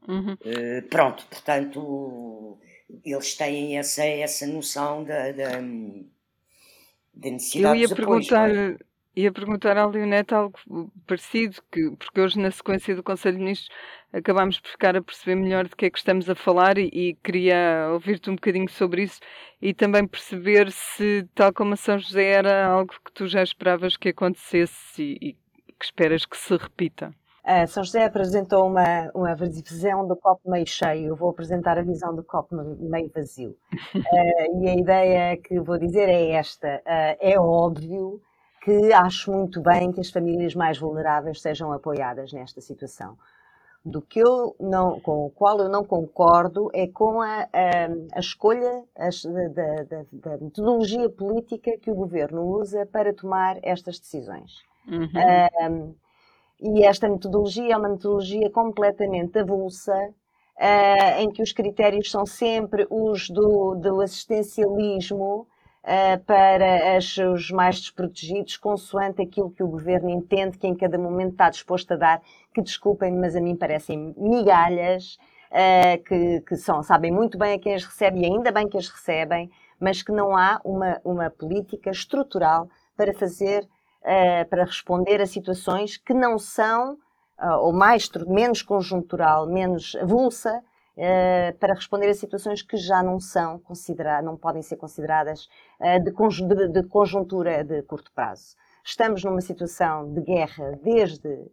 Uhum. 0.07 0.33
Uh, 0.33 0.81
pronto, 0.89 1.25
portanto, 1.29 2.57
eles 3.05 3.35
têm 3.35 3.77
essa, 3.77 4.03
essa 4.03 4.45
noção 4.47 5.03
da, 5.03 5.31
da, 5.31 5.61
da 7.13 7.29
necessidade 7.29 7.81
Eu 7.81 7.89
ia 7.89 7.95
perguntar, 7.95 8.49
apoios? 8.49 8.79
Ia 9.15 9.31
perguntar 9.31 9.77
à 9.77 9.85
Leonete 9.85 10.33
algo 10.33 10.57
parecido, 11.05 11.61
que, 11.71 11.91
porque 11.91 12.19
hoje, 12.19 12.39
na 12.39 12.49
sequência 12.49 12.95
do 12.95 13.03
Conselho 13.03 13.37
de 13.37 13.43
Ministros, 13.43 13.69
acabámos 14.11 14.59
por 14.59 14.69
ficar 14.69 14.95
a 14.95 15.01
perceber 15.03 15.35
melhor 15.35 15.67
de 15.67 15.75
que 15.75 15.85
é 15.85 15.89
que 15.89 15.99
estamos 15.99 16.27
a 16.29 16.33
falar 16.33 16.79
e, 16.79 16.89
e 16.91 17.13
queria 17.23 17.89
ouvir-te 17.91 18.31
um 18.31 18.35
bocadinho 18.35 18.69
sobre 18.69 19.03
isso 19.03 19.19
e 19.61 19.71
também 19.71 20.07
perceber 20.07 20.71
se, 20.71 21.27
tal 21.35 21.53
como 21.53 21.73
a 21.73 21.77
São 21.77 21.99
José, 21.99 22.23
era 22.23 22.65
algo 22.65 22.91
que 23.05 23.11
tu 23.13 23.27
já 23.27 23.43
esperavas 23.43 23.95
que 23.95 24.09
acontecesse 24.09 25.03
e, 25.03 25.29
e 25.29 25.73
que 25.73 25.85
esperas 25.85 26.25
que 26.25 26.37
se 26.37 26.55
repita. 26.57 27.13
Uh, 27.45 27.67
São 27.67 27.83
José 27.83 28.05
apresentou 28.05 28.65
uma, 28.65 29.11
uma 29.13 29.35
visão 29.35 30.07
do 30.07 30.15
copo 30.15 30.49
meio 30.49 30.65
cheio, 30.65 31.09
eu 31.09 31.15
vou 31.15 31.29
apresentar 31.29 31.77
a 31.77 31.83
visão 31.83 32.15
do 32.15 32.23
copo 32.23 32.55
meio 32.55 33.11
vazio. 33.13 33.55
Uh, 33.93 34.63
e 34.63 34.69
a 34.69 34.75
ideia 34.75 35.37
que 35.37 35.59
vou 35.59 35.77
dizer 35.77 36.07
é 36.07 36.31
esta: 36.31 36.81
uh, 36.85 37.17
é 37.19 37.37
óbvio 37.37 38.21
que 38.63 38.93
acho 38.93 39.31
muito 39.31 39.61
bem 39.61 39.91
que 39.91 39.99
as 39.99 40.09
famílias 40.09 40.55
mais 40.55 40.79
vulneráveis 40.79 41.41
sejam 41.41 41.71
apoiadas 41.73 42.31
nesta 42.31 42.61
situação. 42.61 43.17
Do 43.85 44.01
que 44.01 44.19
eu 44.19 44.55
não, 44.57 45.01
com 45.01 45.25
o 45.25 45.29
qual 45.29 45.59
eu 45.59 45.67
não 45.67 45.83
concordo 45.83 46.69
é 46.73 46.87
com 46.87 47.21
a, 47.21 47.41
a, 47.41 47.87
a 48.13 48.19
escolha 48.19 48.85
da, 48.95 49.83
da, 49.83 50.05
da, 50.13 50.37
metodologia 50.37 51.09
política 51.09 51.77
que 51.77 51.91
o 51.91 51.95
governo 51.95 52.43
usa 52.43 52.85
para 52.85 53.13
tomar 53.13 53.59
estas 53.61 53.99
decisões. 53.99 54.61
Uhum. 54.87 55.09
Um, 55.69 55.95
e 56.61 56.85
esta 56.85 57.09
metodologia 57.09 57.73
é 57.73 57.77
uma 57.77 57.89
metodologia 57.89 58.49
completamente 58.49 59.37
avulsa, 59.37 59.93
uh, 59.93 61.19
em 61.19 61.29
que 61.29 61.43
os 61.43 61.51
critérios 61.51 62.09
são 62.09 62.25
sempre 62.25 62.87
os 62.89 63.29
do, 63.29 63.75
do 63.75 63.99
assistencialismo 63.99 65.45
para 66.25 66.95
as, 66.95 67.17
os 67.17 67.51
mais 67.51 67.79
desprotegidos, 67.81 68.55
consoante 68.55 69.21
aquilo 69.21 69.51
que 69.51 69.61
o 69.61 69.67
governo 69.67 70.09
entende 70.09 70.57
que 70.57 70.65
em 70.65 70.75
cada 70.75 70.97
momento 70.97 71.33
está 71.33 71.49
disposto 71.49 71.91
a 71.93 71.97
dar, 71.97 72.21
que 72.53 72.61
desculpem, 72.61 73.11
mas 73.11 73.35
a 73.35 73.41
mim 73.41 73.55
parecem 73.55 74.13
migalhas, 74.17 75.17
uh, 75.51 76.03
que, 76.03 76.41
que 76.41 76.55
são, 76.55 76.81
sabem 76.81 77.11
muito 77.11 77.37
bem 77.37 77.53
a 77.53 77.59
quem 77.59 77.73
as 77.73 77.83
recebe 77.83 78.21
e 78.21 78.25
ainda 78.25 78.51
bem 78.51 78.67
que 78.67 78.77
as 78.77 78.87
recebem, 78.87 79.51
mas 79.79 80.01
que 80.01 80.11
não 80.11 80.37
há 80.37 80.61
uma, 80.63 81.01
uma 81.03 81.29
política 81.29 81.91
estrutural 81.91 82.69
para 82.95 83.13
fazer, 83.13 83.63
uh, 83.63 84.49
para 84.49 84.63
responder 84.63 85.19
a 85.21 85.27
situações 85.27 85.97
que 85.97 86.13
não 86.13 86.39
são, 86.39 86.97
ou 87.59 87.73
mais, 87.73 88.09
menos 88.27 88.61
conjuntural, 88.61 89.47
menos 89.47 89.97
avulsa, 89.99 90.63
Uh, 90.95 91.57
para 91.57 91.73
responder 91.73 92.07
a 92.07 92.13
situações 92.13 92.61
que 92.61 92.77
já 92.77 93.01
não 93.01 93.19
são 93.19 93.57
consideradas, 93.57 94.23
não 94.23 94.37
podem 94.37 94.61
ser 94.61 94.75
consideradas 94.75 95.49
uh, 95.79 95.99
de, 95.99 96.11
de, 96.55 96.67
de, 96.67 96.83
conjuntura 96.87 97.63
de 97.63 97.81
curto 97.81 98.11
prazo. 98.13 98.55
Estamos 98.85 99.23
numa 99.23 99.41
situação 99.41 100.13
de 100.13 100.21
guerra 100.21 100.77
desde 100.83 101.47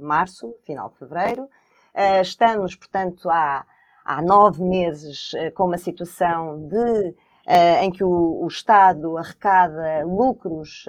março, 0.00 0.54
final 0.64 0.88
de 0.88 0.96
fevereiro. 0.96 1.42
Uh, 1.42 2.22
estamos, 2.22 2.74
portanto, 2.74 3.28
há, 3.28 3.66
há 4.06 4.22
nove 4.22 4.64
meses 4.64 5.32
com 5.54 5.64
uma 5.64 5.78
situação 5.78 6.66
de 6.66 7.14
em 7.82 7.90
que 7.90 8.04
o, 8.04 8.44
o 8.44 8.46
Estado 8.46 9.18
arrecada 9.18 10.04
lucros, 10.06 10.86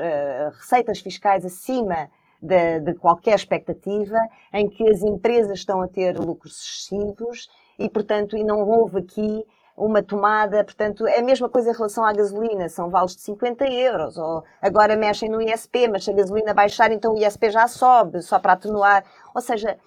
receitas 0.53 0.99
fiscais 0.99 1.43
acima 1.43 2.11
de, 2.39 2.79
de, 2.79 2.93
qualquer 2.93 3.33
expectativa, 3.33 4.19
em 4.53 4.69
que 4.69 4.87
as 4.87 5.01
empresas 5.01 5.57
estão 5.57 5.81
a 5.81 5.87
ter 5.87 6.15
lucros 6.19 6.61
excessivos 6.61 7.49
e, 7.77 7.89
portanto, 7.89 8.37
e 8.37 8.43
não 8.43 8.67
houve 8.67 8.99
aqui 8.99 9.45
uma 9.75 10.03
tomada, 10.03 10.63
portanto, 10.63 11.07
é 11.07 11.19
a 11.19 11.23
mesma 11.23 11.49
coisa 11.49 11.71
em 11.71 11.73
relação 11.73 12.05
à 12.05 12.13
gasolina, 12.13 12.69
são 12.69 12.89
vales 12.89 13.15
de 13.15 13.21
50 13.21 13.65
euros, 13.65 14.17
ou 14.17 14.43
agora 14.61 14.95
mexem 14.95 15.29
no 15.29 15.41
ISP, 15.41 15.87
mas 15.87 16.03
se 16.03 16.11
a 16.11 16.13
gasolina 16.13 16.53
baixar, 16.53 16.91
então 16.91 17.13
o 17.13 17.17
ISP 17.17 17.49
já 17.49 17.67
sobe, 17.67 18.21
só 18.21 18.37
para 18.37 18.53
atenuar, 18.53 19.03
ou 19.33 19.41
seja, 19.41 19.77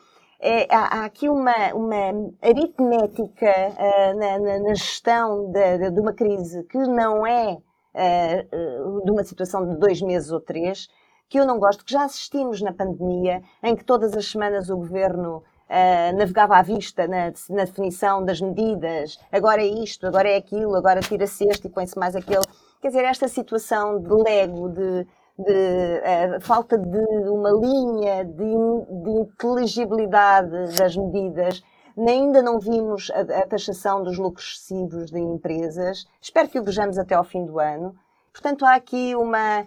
é, 0.40 0.66
há, 0.75 1.01
há, 1.01 1.05
aqui 1.05 1.29
uma, 1.29 1.72
uma 1.72 2.33
aritmética 2.42 3.46
uh, 3.46 4.18
na, 4.18 4.38
na, 4.38 4.59
na, 4.61 4.75
gestão 4.75 5.51
de, 5.51 5.79
de, 5.79 5.90
de, 5.92 6.01
uma 6.01 6.12
crise 6.12 6.62
que 6.64 6.79
não 6.79 7.27
é 7.27 7.55
uh, 7.55 9.05
de 9.05 9.11
uma 9.11 9.25
situação 9.25 9.66
de 9.66 9.77
dois 9.79 10.03
meses 10.03 10.31
ou 10.31 10.40
três, 10.40 10.88
que 11.29 11.38
eu 11.38 11.46
não 11.46 11.59
gosto, 11.59 11.85
que 11.85 11.92
já 11.92 12.05
assistimos 12.05 12.61
na 12.61 12.72
pandemia, 12.72 13.42
em 13.62 13.75
que 13.75 13.85
todas 13.85 14.14
as 14.14 14.27
semanas 14.27 14.68
o 14.68 14.77
governo 14.77 15.42
uh, 15.68 16.16
navegava 16.16 16.57
à 16.57 16.62
vista 16.62 17.07
na, 17.07 17.33
na, 17.50 17.64
definição 17.64 18.24
das 18.24 18.40
medidas, 18.40 19.18
agora 19.31 19.62
é 19.62 19.66
isto, 19.66 20.07
agora 20.07 20.29
é 20.29 20.37
aquilo, 20.37 20.74
agora 20.74 21.00
tira-se 21.00 21.46
este 21.48 21.66
e 21.66 21.70
põe-se 21.70 21.98
mais 21.98 22.14
aquele. 22.14 22.44
Quer 22.81 22.88
dizer, 22.88 23.05
esta 23.05 23.29
situação 23.29 24.00
de 24.00 24.14
lego, 24.14 24.68
de, 24.68 25.07
de 25.38 26.37
uh, 26.37 26.40
falta 26.40 26.79
de 26.79 26.98
uma 27.29 27.50
linha 27.50 28.24
de, 28.24 29.02
de 29.02 29.11
inteligibilidade 29.11 30.76
das 30.76 30.96
medidas, 30.96 31.62
ainda 31.98 32.42
não 32.42 32.59
vimos 32.59 33.11
a, 33.11 33.20
a 33.20 33.46
taxação 33.46 34.02
dos 34.02 34.18
lucros 34.18 34.55
excessivos 34.55 35.11
de 35.11 35.18
empresas. 35.18 36.07
Espero 36.20 36.48
que 36.48 36.59
o 36.59 36.64
vejamos 36.64 36.98
até 36.98 37.14
ao 37.14 37.24
fim 37.24 37.44
do 37.44 37.59
ano. 37.59 37.94
Portanto, 38.33 38.66
há 38.66 38.74
aqui 38.74 39.16
uma, 39.16 39.66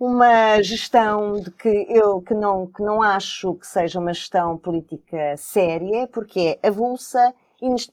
uma 0.00 0.62
gestão 0.62 1.38
de 1.38 1.50
que 1.50 1.86
eu 1.90 2.22
que 2.22 2.32
não, 2.32 2.66
que 2.66 2.82
não 2.82 3.02
acho 3.02 3.54
que 3.56 3.66
seja 3.66 4.00
uma 4.00 4.14
gestão 4.14 4.56
política 4.56 5.36
séria, 5.36 6.08
porque 6.08 6.58
é 6.62 6.68
avulsa, 6.68 7.34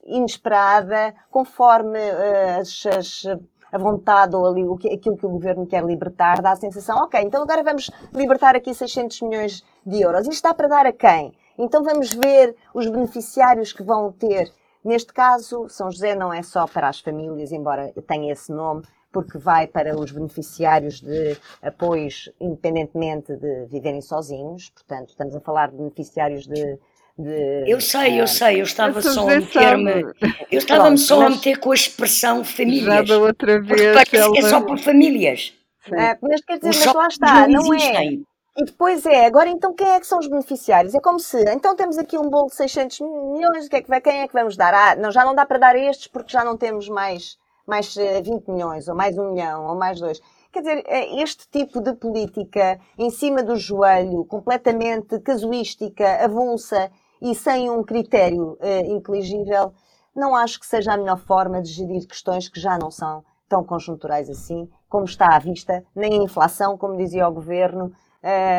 inesperada, 0.06 1.13
conforme 1.30 2.00
uh, 2.00 2.62
as, 2.62 2.86
as, 2.86 3.26
a 3.70 3.78
vontade 3.78 4.38
ou 4.38 4.46
ali, 4.46 4.63
o 4.63 4.78
que, 4.78 4.88
aquilo 4.88 5.17
que 5.17 5.26
o 5.26 5.30
governo 5.30 5.67
quer 5.67 5.84
libertar, 5.84 6.41
dá 6.41 6.52
a 6.52 6.56
sensação, 6.56 6.98
ok, 7.00 7.20
então 7.20 7.43
agora 7.43 7.62
vamos 7.62 7.91
libertar 8.13 8.56
aqui 8.56 8.74
600 8.74 9.22
milhões 9.24 9.65
de 9.86 10.02
euros. 10.02 10.22
Isto 10.22 10.32
está 10.32 10.54
para 10.54 10.70
dar 10.70 10.86
a 10.86 10.93
quem? 10.93 11.34
Então 11.58 11.84
vamos 11.84 12.13
ver 12.13 12.56
os 12.74 12.88
beneficiários 12.88 13.74
que 13.74 13.84
vão 13.84 14.13
ter. 14.13 14.50
Neste 14.82 15.12
caso, 15.12 15.67
São 15.67 15.91
José 15.91 16.15
não 16.15 16.32
é 16.32 16.41
só 16.41 16.65
para 16.65 16.88
as 16.88 17.02
famílias, 17.02 17.52
embora 17.52 17.91
tenha 18.08 18.32
esse 18.32 18.50
nome, 18.54 18.84
porque 19.12 19.38
vai 19.38 19.67
para 19.67 19.98
os 19.98 20.12
beneficiários 20.12 21.02
de 21.02 21.38
apoios, 21.62 22.30
independentemente 22.39 23.36
de 23.36 23.65
viverem 23.65 24.02
sozinhos. 24.02 24.70
Portanto, 24.70 25.10
estamos 25.10 25.36
a 25.36 25.39
falar 25.39 25.72
de 25.72 25.78
beneficiários 25.78 26.46
de. 26.46 26.78
de 27.17 27.63
eu 27.65 27.80
sei, 27.82 28.20
eu 28.20 28.24
ah, 28.24 28.28
sei, 28.28 28.60
eu 28.60 28.63
estava 28.63 29.02
só 29.02 29.30
a 29.30 29.39
meter-me. 29.39 30.13
Eu 30.52 30.60
estava-me 30.60 30.98
só 30.98 31.26
a 31.26 31.30
meter 31.30 31.60
com 31.60 31.72
a 31.72 31.76
expressão 31.76 32.43
famílias. 32.43 33.08
Já 33.08 33.17
outra 33.17 33.62
vez. 33.62 33.93
Parece 33.93 34.17
ela... 34.17 34.34
que 34.34 34.39
é 34.39 34.41
só 34.43 34.62
por 34.62 34.78
famílias. 34.80 35.54
É, 35.91 36.17
mas 36.22 36.41
quer 36.41 36.60
dizer, 36.60 36.86
mas 36.86 36.93
lá 36.93 37.08
está, 37.08 37.48
não, 37.48 37.63
não 37.63 37.74
é. 37.74 38.17
E 38.60 38.65
depois 38.65 39.06
é, 39.06 39.28
agora 39.28 39.50
então 39.50 39.72
quem 39.74 39.88
é 39.88 40.00
que 40.00 40.08
são 40.08 40.17
os 40.17 40.28
beneficiários? 40.28 40.96
É 40.96 41.00
como 41.00 41.20
se, 41.20 41.39
então 41.54 41.76
temos 41.76 41.98
aqui 41.98 42.17
um 42.17 42.28
bolo 42.28 42.48
de 42.48 42.56
600 42.56 43.02
milhões, 43.02 43.67
o 43.67 43.70
que 43.70 43.76
é 43.76 43.82
que 43.84 43.88
vai, 43.88 44.02
quem 44.02 44.22
é 44.22 44.28
que 44.28 44.34
vamos 44.34 44.58
dar? 44.58 44.74
Ah, 44.74 44.96
não, 44.96 45.12
já 45.12 45.24
não 45.24 45.36
dá 45.36 45.46
para 45.46 45.60
dar 45.60 45.76
estes 45.76 46.08
porque 46.08 46.32
já 46.32 46.43
não 46.43 46.58
temos 46.58 46.89
mais 46.89 47.38
mais 47.67 47.93
20 47.93 47.99
eh, 48.47 48.51
milhões, 48.51 48.88
ou 48.88 48.95
mais 48.95 49.17
um 49.17 49.34
milhão, 49.34 49.67
ou 49.67 49.75
mais 49.75 49.99
dois. 49.99 50.21
Quer 50.51 50.62
dizer, 50.62 50.84
é 50.88 51.21
este 51.21 51.47
tipo 51.49 51.82
de 51.82 51.93
política 51.93 52.80
em 52.97 53.10
cima 53.10 53.43
do 53.43 53.58
joelho, 53.58 54.25
completamente 54.25 55.19
casuística, 55.19 56.23
avulsa 56.23 56.89
e 57.21 57.36
sem 57.36 57.69
um 57.69 57.84
critério 57.84 58.58
uh, 58.62 58.91
inteligível, 58.91 59.73
não 60.15 60.36
acho 60.36 60.60
que 60.60 60.65
seja 60.65 60.93
a 60.93 60.97
melhor 60.97 61.19
forma 61.19 61.62
de 61.62 61.69
gerir 61.69 62.08
questões 62.08 62.47
que 62.47 62.60
já 62.60 62.77
não 62.77 62.89
são 62.89 63.23
tão 63.47 63.63
conjunturais 63.63 64.30
assim, 64.30 64.67
como 64.89 65.06
está 65.06 65.36
à 65.36 65.39
vista, 65.39 65.84
nem 65.95 66.13
a 66.13 66.23
inflação, 66.23 66.77
como 66.77 66.97
dizia 66.97 67.27
o 67.27 67.32
governo, 67.32 67.93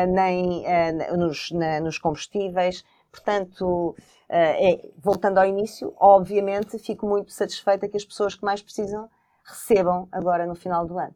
nem 0.07 0.63
nos, 1.17 1.51
na, 1.51 1.79
nos 1.79 1.99
combustíveis. 1.99 2.83
Portanto, 3.11 3.95
eh, 3.97 4.03
é, 4.29 4.89
voltando 4.97 5.39
ao 5.39 5.45
início, 5.45 5.93
obviamente 5.97 6.77
fico 6.77 7.07
muito 7.07 7.31
satisfeita 7.31 7.87
que 7.87 7.97
as 7.97 8.05
pessoas 8.05 8.35
que 8.35 8.45
mais 8.45 8.61
precisam 8.61 9.09
recebam 9.43 10.07
agora 10.11 10.45
no 10.45 10.55
final 10.55 10.85
do 10.85 10.99
ano. 10.99 11.15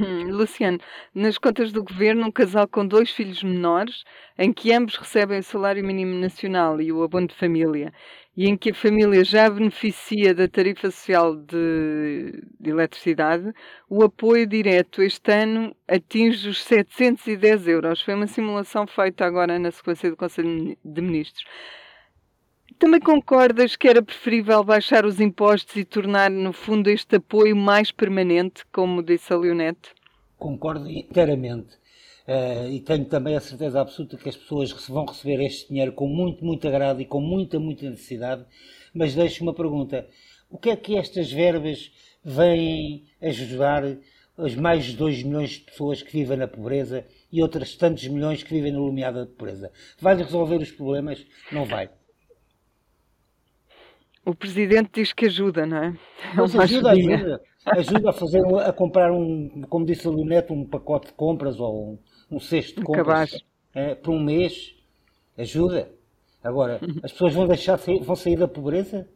Hum, 0.00 0.30
Luciano, 0.30 0.78
nas 1.14 1.38
contas 1.38 1.70
do 1.70 1.84
governo, 1.84 2.26
um 2.26 2.32
casal 2.32 2.66
com 2.66 2.86
dois 2.86 3.10
filhos 3.10 3.42
menores, 3.42 4.02
em 4.36 4.52
que 4.52 4.72
ambos 4.72 4.96
recebem 4.96 5.38
o 5.38 5.42
salário 5.42 5.84
mínimo 5.84 6.18
nacional 6.18 6.80
e 6.80 6.90
o 6.90 7.02
abono 7.02 7.28
de 7.28 7.34
família, 7.34 7.92
e 8.36 8.48
em 8.48 8.56
que 8.56 8.70
a 8.70 8.74
família 8.74 9.22
já 9.24 9.48
beneficia 9.48 10.34
da 10.34 10.48
tarifa 10.48 10.90
social 10.90 11.36
de, 11.36 12.42
de 12.58 12.70
eletricidade, 12.70 13.52
o 13.88 14.02
apoio 14.02 14.46
direto 14.46 15.02
este 15.02 15.30
ano 15.30 15.76
atinge 15.86 16.48
os 16.48 16.64
710 16.64 17.68
euros. 17.68 18.00
Foi 18.00 18.14
uma 18.14 18.26
simulação 18.26 18.86
feita 18.86 19.24
agora 19.24 19.58
na 19.58 19.70
sequência 19.70 20.10
do 20.10 20.16
Conselho 20.16 20.76
de 20.84 21.00
Ministros. 21.02 21.44
Também 22.84 23.00
concordas 23.00 23.76
que 23.76 23.88
era 23.88 24.02
preferível 24.02 24.62
baixar 24.62 25.06
os 25.06 25.18
impostos 25.18 25.74
e 25.74 25.86
tornar, 25.86 26.30
no 26.30 26.52
fundo, 26.52 26.90
este 26.90 27.16
apoio 27.16 27.56
mais 27.56 27.90
permanente, 27.90 28.62
como 28.70 29.02
disse 29.02 29.32
a 29.32 29.38
Leonete? 29.38 29.94
Concordo 30.36 30.86
inteiramente. 30.90 31.76
Uh, 32.28 32.68
e 32.70 32.80
tenho 32.80 33.06
também 33.06 33.36
a 33.36 33.40
certeza 33.40 33.80
absoluta 33.80 34.18
que 34.18 34.28
as 34.28 34.36
pessoas 34.36 34.70
vão 34.86 35.06
receber 35.06 35.42
este 35.42 35.70
dinheiro 35.70 35.92
com 35.92 36.06
muito, 36.06 36.44
muito 36.44 36.68
agrado 36.68 37.00
e 37.00 37.06
com 37.06 37.22
muita, 37.22 37.58
muita 37.58 37.88
necessidade. 37.88 38.44
Mas 38.92 39.14
deixo 39.14 39.42
uma 39.44 39.54
pergunta: 39.54 40.06
o 40.50 40.58
que 40.58 40.68
é 40.68 40.76
que 40.76 40.98
estas 40.98 41.32
verbas 41.32 41.90
vêm 42.22 43.06
ajudar 43.22 43.96
as 44.36 44.54
mais 44.54 44.84
de 44.84 44.96
2 44.98 45.22
milhões 45.22 45.52
de 45.52 45.60
pessoas 45.60 46.02
que 46.02 46.12
vivem 46.12 46.36
na 46.36 46.46
pobreza 46.46 47.06
e 47.32 47.40
outras 47.40 47.74
tantos 47.76 48.06
milhões 48.06 48.42
que 48.42 48.52
vivem 48.52 48.72
no 48.72 48.86
limiar 48.86 49.14
da 49.14 49.24
pobreza? 49.24 49.72
Vai 49.98 50.14
resolver 50.16 50.56
os 50.56 50.70
problemas? 50.70 51.24
Não 51.50 51.64
vai. 51.64 51.88
O 54.24 54.34
presidente 54.34 54.90
diz 54.94 55.12
que 55.12 55.26
ajuda, 55.26 55.66
não 55.66 55.76
é? 55.76 55.94
é 56.36 56.42
uma 56.42 56.62
ajuda, 56.62 56.92
ajuda, 56.92 57.42
ajuda 57.66 58.10
a 58.10 58.12
fazer, 58.12 58.40
a 58.66 58.72
comprar 58.72 59.12
um, 59.12 59.62
como 59.68 59.84
disse 59.84 60.06
a 60.06 60.10
Lunete, 60.10 60.52
um 60.52 60.66
pacote 60.66 61.08
de 61.08 61.12
compras 61.12 61.60
ou 61.60 61.92
um, 61.92 62.36
um 62.36 62.40
cesto 62.40 62.80
de 62.80 62.86
compras 62.86 63.44
é, 63.74 63.94
por 63.94 64.12
um 64.12 64.22
mês. 64.22 64.74
Ajuda. 65.36 65.92
Agora, 66.42 66.80
as 67.02 67.12
pessoas 67.12 67.34
vão 67.34 67.46
deixar 67.46 67.76
vão 67.76 68.14
sair 68.14 68.36
da 68.36 68.48
pobreza? 68.48 69.08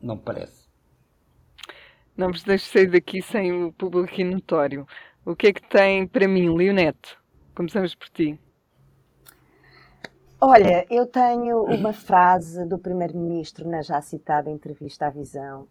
Não 0.00 0.16
me 0.16 0.22
parece. 0.22 0.66
Não 2.16 2.30
vos 2.30 2.42
deixo 2.42 2.66
sair 2.66 2.86
daqui 2.86 3.20
sem 3.22 3.52
o 3.64 3.72
público 3.72 4.22
notório. 4.24 4.86
O 5.24 5.34
que 5.34 5.48
é 5.48 5.52
que 5.52 5.62
tem 5.68 6.06
para 6.06 6.28
mim, 6.28 6.54
Leonete? 6.54 7.16
Começamos 7.54 7.94
por 7.94 8.08
ti. 8.10 8.38
Olha, 10.40 10.86
eu 10.90 11.06
tenho 11.06 11.64
uma 11.64 11.92
frase 11.92 12.66
do 12.66 12.78
Primeiro-Ministro 12.78 13.66
na 13.66 13.80
já 13.80 14.00
citada 14.02 14.50
entrevista 14.50 15.06
à 15.06 15.10
Visão, 15.10 15.66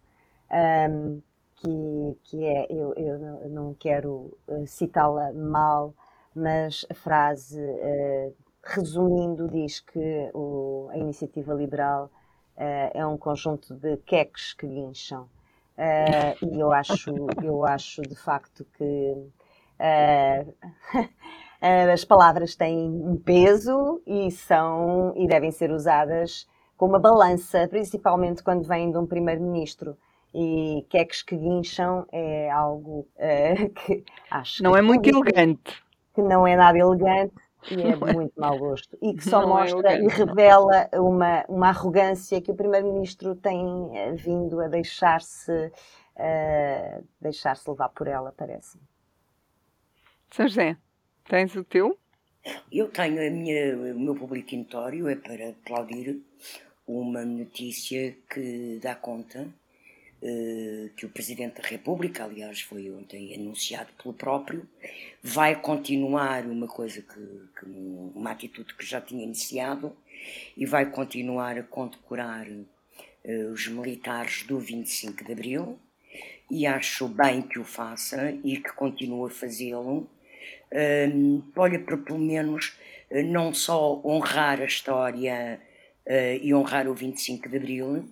um, 0.90 1.22
que, 1.56 2.18
que 2.24 2.44
é, 2.44 2.66
eu, 2.70 2.92
eu 2.94 3.48
não 3.48 3.74
quero 3.74 4.36
uh, 4.48 4.66
citá-la 4.66 5.32
mal, 5.32 5.94
mas 6.34 6.84
a 6.90 6.94
frase, 6.94 7.60
uh, 7.60 8.34
resumindo, 8.62 9.48
diz 9.48 9.78
que 9.80 10.30
o, 10.34 10.88
a 10.90 10.98
iniciativa 10.98 11.54
liberal 11.54 12.10
uh, 12.56 12.90
é 12.92 13.06
um 13.06 13.16
conjunto 13.16 13.72
de 13.72 13.96
queques 13.98 14.52
que 14.52 14.66
guincham. 14.66 15.28
e 16.42 16.58
eu 16.58 16.72
acho, 16.72 17.10
eu 17.42 17.64
acho 17.64 18.02
de 18.02 18.16
facto 18.16 18.66
que 18.76 19.30
Eh, 19.78 20.44
as 21.92 22.04
palavras 22.04 22.54
têm 22.54 22.88
um 22.88 23.16
peso 23.16 24.00
e 24.06 24.30
são 24.30 25.12
e 25.16 25.26
devem 25.26 25.50
ser 25.50 25.70
usadas 25.70 26.46
com 26.76 26.86
uma 26.86 26.98
balança, 26.98 27.66
principalmente 27.68 28.42
quando 28.42 28.66
vêm 28.66 28.90
de 28.90 28.98
um 28.98 29.06
primeiro-ministro. 29.06 29.96
E 30.34 30.84
queques 30.90 31.22
que 31.22 31.34
guincham 31.34 32.06
é 32.12 32.50
algo 32.50 33.08
uh, 33.16 33.68
que 33.86 34.04
acho 34.30 34.62
não 34.62 34.72
que 34.72 34.78
é 34.78 34.82
muito 34.82 35.08
elegante. 35.08 35.82
Que 36.14 36.20
não 36.20 36.46
é 36.46 36.54
nada 36.56 36.78
elegante 36.78 37.34
e 37.70 37.82
é 37.82 37.96
muito 37.96 38.38
mau 38.38 38.58
gosto. 38.58 38.98
E 39.00 39.14
que 39.14 39.24
só 39.24 39.40
não 39.40 39.58
é 39.58 39.62
mostra 39.62 39.92
é 39.94 40.02
e 40.02 40.08
revela 40.08 40.88
uma, 40.92 41.44
uma 41.48 41.68
arrogância 41.68 42.40
que 42.40 42.50
o 42.50 42.54
primeiro-ministro 42.54 43.34
tem 43.34 43.90
eh, 43.96 44.12
vindo 44.12 44.60
a 44.60 44.68
deixar-se 44.68 45.72
uh, 46.16 47.04
deixar-se 47.20 47.68
levar 47.70 47.88
por 47.90 48.06
ela, 48.06 48.32
parece-me. 48.36 48.82
São 50.30 50.46
José. 50.46 50.76
Tens 51.28 51.56
o 51.56 51.64
teu? 51.64 51.98
Eu 52.70 52.88
tenho 52.88 53.26
a 53.26 53.30
minha, 53.30 53.76
o 53.76 53.98
meu 53.98 54.14
público 54.14 54.54
notório, 54.54 55.08
é 55.08 55.16
para 55.16 55.48
aplaudir 55.48 56.22
uma 56.86 57.24
notícia 57.24 58.16
que 58.32 58.78
dá 58.80 58.94
conta 58.94 59.48
uh, 60.22 60.90
que 60.96 61.04
o 61.04 61.08
Presidente 61.08 61.60
da 61.60 61.68
República, 61.68 62.22
aliás, 62.22 62.60
foi 62.60 62.88
ontem 62.92 63.34
anunciado 63.34 63.88
pelo 64.00 64.14
próprio, 64.14 64.68
vai 65.20 65.60
continuar 65.60 66.46
uma 66.46 66.68
coisa 66.68 67.02
que, 67.02 67.48
que 67.58 67.66
uma 68.14 68.30
atitude 68.30 68.74
que 68.74 68.86
já 68.86 69.00
tinha 69.00 69.24
iniciado 69.24 69.96
e 70.56 70.64
vai 70.64 70.88
continuar 70.88 71.58
a 71.58 71.64
condecorar 71.64 72.46
uh, 72.46 73.52
os 73.52 73.66
militares 73.66 74.44
do 74.44 74.60
25 74.60 75.24
de 75.24 75.32
Abril 75.32 75.76
e 76.48 76.68
acho 76.68 77.08
bem 77.08 77.42
que 77.42 77.58
o 77.58 77.64
faça 77.64 78.30
e 78.44 78.58
que 78.58 78.72
continue 78.72 79.26
a 79.26 79.34
fazê-lo 79.34 80.08
olha, 81.56 81.78
para 81.78 81.96
pelo 81.96 82.18
menos 82.18 82.76
eh, 83.10 83.22
não 83.22 83.52
só 83.54 84.00
honrar 84.04 84.60
a 84.60 84.64
história 84.64 85.60
uh, 86.06 86.42
e 86.42 86.52
honrar 86.54 86.88
o 86.88 86.94
25 86.94 87.48
de 87.48 87.56
Abril, 87.56 88.04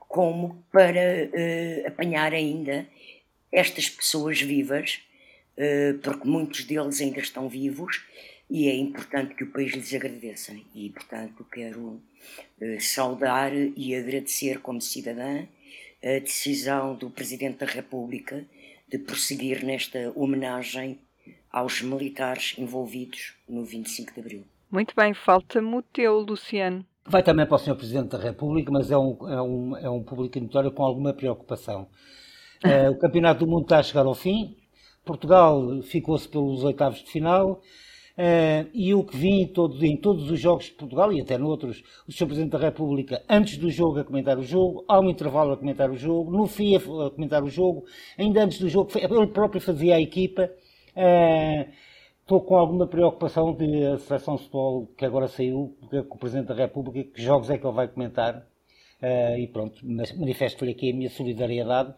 como 0.00 0.64
para 0.70 1.28
uh, 1.28 1.88
apanhar 1.88 2.32
ainda 2.32 2.86
estas 3.50 3.88
pessoas 3.88 4.40
vivas, 4.40 5.00
porque 6.02 6.26
muitos 6.26 6.64
deles 6.64 6.98
ainda 7.02 7.20
estão 7.20 7.46
vivos, 7.46 8.02
e 8.52 8.68
é 8.68 8.74
importante 8.74 9.34
que 9.34 9.44
o 9.44 9.50
país 9.50 9.72
lhes 9.72 9.94
agradeça. 9.94 10.54
E, 10.74 10.90
portanto, 10.90 11.46
quero 11.50 12.02
eh, 12.60 12.78
saudar 12.80 13.50
e 13.54 13.94
agradecer 13.94 14.60
como 14.60 14.78
cidadã 14.78 15.46
a 16.04 16.18
decisão 16.18 16.94
do 16.94 17.08
Presidente 17.08 17.64
da 17.64 17.66
República 17.66 18.44
de 18.86 18.98
prosseguir 18.98 19.64
nesta 19.64 20.12
homenagem 20.14 20.98
aos 21.52 21.82
militares 21.82 22.54
envolvidos 22.58 23.34
no 23.48 23.64
25 23.64 24.14
de 24.14 24.20
Abril. 24.20 24.44
Muito 24.70 24.94
bem, 24.96 25.12
falta-me 25.12 25.76
o 25.76 25.82
teu, 25.82 26.18
Luciano. 26.20 26.84
Vai 27.04 27.22
também 27.22 27.44
para 27.44 27.56
o 27.56 27.58
Sr. 27.58 27.74
Presidente 27.74 28.08
da 28.08 28.18
República, 28.18 28.70
mas 28.70 28.90
é 28.90 28.96
um, 28.96 29.28
é 29.28 29.42
um, 29.42 29.76
é 29.76 29.90
um 29.90 30.02
público 30.02 30.40
notório 30.40 30.70
com 30.70 30.82
alguma 30.82 31.12
preocupação. 31.12 31.88
Uh, 32.64 32.92
o 32.94 32.98
Campeonato 32.98 33.44
do 33.44 33.50
Mundo 33.50 33.64
está 33.64 33.80
a 33.80 33.82
chegar 33.82 34.06
ao 34.06 34.14
fim, 34.14 34.56
Portugal 35.04 35.82
ficou-se 35.82 36.28
pelos 36.28 36.62
oitavos 36.62 37.00
de 37.00 37.10
final, 37.10 37.54
uh, 37.54 38.70
e 38.72 38.94
o 38.94 39.04
que 39.04 39.16
vi 39.16 39.42
em, 39.42 39.46
todo, 39.48 39.84
em, 39.84 39.96
todos 39.96 40.30
os 40.30 40.40
jogos 40.40 40.66
de 40.66 40.72
Portugal, 40.72 41.12
e 41.12 41.20
até 41.20 41.36
noutros, 41.36 41.82
o 42.08 42.12
Sr. 42.12 42.26
Presidente 42.26 42.52
da 42.52 42.58
República, 42.58 43.22
antes 43.28 43.58
do 43.58 43.68
jogo, 43.68 43.98
a 43.98 44.04
comentar 44.04 44.38
o 44.38 44.42
jogo, 44.44 44.84
ao 44.86 45.04
intervalo 45.10 45.52
a 45.52 45.56
comentar 45.56 45.90
o 45.90 45.96
jogo, 45.96 46.30
no 46.30 46.46
fim 46.46 46.76
a, 46.76 46.78
a 46.78 47.10
comentar 47.10 47.42
o 47.42 47.50
jogo, 47.50 47.84
ainda 48.16 48.44
antes 48.44 48.58
do 48.58 48.68
jogo, 48.68 48.90
ele 48.96 49.26
próprio 49.26 49.60
fazia 49.60 49.96
a 49.96 50.00
equipa. 50.00 50.50
Estou 50.94 52.40
com 52.40 52.56
alguma 52.56 52.86
preocupação 52.86 53.54
de 53.54 53.86
a 53.86 53.98
seleção 53.98 54.36
de 54.36 54.42
futebol 54.42 54.86
que 54.96 55.04
agora 55.04 55.28
saiu, 55.28 55.76
com 56.08 56.16
o 56.16 56.18
Presidente 56.18 56.48
da 56.48 56.54
República, 56.54 57.10
que 57.12 57.22
jogos 57.22 57.50
é 57.50 57.58
que 57.58 57.66
ele 57.66 57.74
vai 57.74 57.88
comentar. 57.88 58.46
Uh, 59.02 59.36
e 59.36 59.48
pronto, 59.48 59.84
manifesto-lhe 59.84 60.70
aqui 60.70 60.92
a 60.92 60.94
minha 60.94 61.10
solidariedade. 61.10 61.92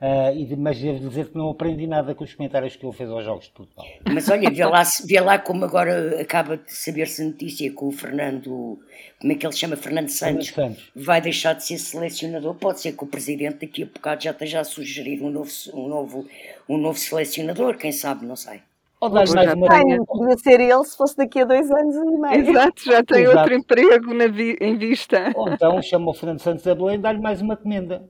Uh, 0.00 0.36
e, 0.36 0.56
mas 0.56 0.78
devo 0.78 1.08
dizer 1.08 1.30
que 1.30 1.38
não 1.38 1.50
aprendi 1.50 1.86
nada 1.86 2.14
com 2.14 2.22
os 2.22 2.34
comentários 2.34 2.76
que 2.76 2.84
ele 2.84 2.92
fez 2.92 3.08
aos 3.08 3.24
Jogos 3.24 3.46
de 3.46 3.52
Portugal. 3.52 3.86
Mas 4.12 4.28
olha, 4.28 4.50
vê 4.50 4.64
lá, 4.66 4.82
vê 5.06 5.20
lá 5.20 5.38
como 5.38 5.64
agora 5.64 6.20
acaba 6.20 6.58
de 6.58 6.70
saber-se 6.70 7.22
a 7.22 7.24
notícia 7.24 7.70
que 7.70 7.84
o 7.84 7.90
Fernando, 7.90 8.78
como 9.18 9.32
é 9.32 9.34
que 9.34 9.46
ele 9.46 9.56
chama? 9.56 9.74
Fernando 9.74 10.10
Santos, 10.10 10.48
Fernando 10.48 10.76
Santos, 10.76 10.92
vai 10.94 11.22
deixar 11.22 11.54
de 11.54 11.64
ser 11.64 11.78
selecionador. 11.78 12.54
Pode 12.56 12.80
ser 12.80 12.92
que 12.92 13.04
o 13.04 13.06
Presidente 13.06 13.66
daqui 13.66 13.84
a 13.84 13.86
bocado 13.86 14.22
já 14.22 14.32
esteja 14.32 14.60
a 14.60 14.64
sugerir 14.64 15.22
um 15.22 15.30
novo, 15.30 15.50
um 15.72 15.88
novo, 15.88 16.26
um 16.68 16.76
novo 16.76 16.98
selecionador, 16.98 17.78
quem 17.78 17.90
sabe, 17.90 18.26
não 18.26 18.36
sei. 18.36 18.60
Ou 19.00 19.10
mais 19.10 19.30
uma 19.30 19.44
tem, 19.44 20.04
podia 20.04 20.36
ser 20.38 20.60
ele 20.60 20.84
se 20.84 20.96
fosse 20.96 21.16
daqui 21.16 21.40
a 21.40 21.44
dois 21.44 21.70
anos 21.70 21.94
e 21.94 22.18
meio. 22.18 22.50
Exato, 22.50 22.84
já 22.84 23.02
tem 23.02 23.22
Exato. 23.22 23.38
outro 23.38 23.54
emprego 23.54 24.14
na 24.14 24.26
vi 24.26 24.56
em 24.60 24.76
vista. 24.76 25.32
Ou 25.34 25.48
então 25.50 25.80
chama 25.80 26.10
o 26.10 26.14
Fernando 26.14 26.40
Santos 26.40 26.66
a 26.66 26.74
Belém 26.74 26.96
e 26.96 26.98
dá-lhe 26.98 27.20
mais 27.20 27.40
uma 27.40 27.56
comenda. 27.56 28.04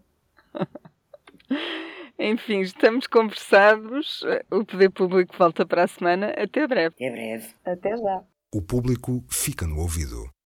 Enfim, 2.19 2.61
estamos 2.61 3.07
conversados. 3.07 4.23
O 4.51 4.65
Poder 4.65 4.91
Público 4.91 5.35
volta 5.39 5.67
para 5.67 5.85
a 5.85 5.89
semana. 5.89 6.31
Até 6.31 6.67
breve. 6.67 6.95
Até 6.95 7.11
breve. 7.11 7.49
Até 7.65 7.97
já. 7.97 8.25
O 8.55 8.63
público 8.63 9.23
fica 9.29 9.67
no 9.67 9.79
ouvido. 9.79 10.25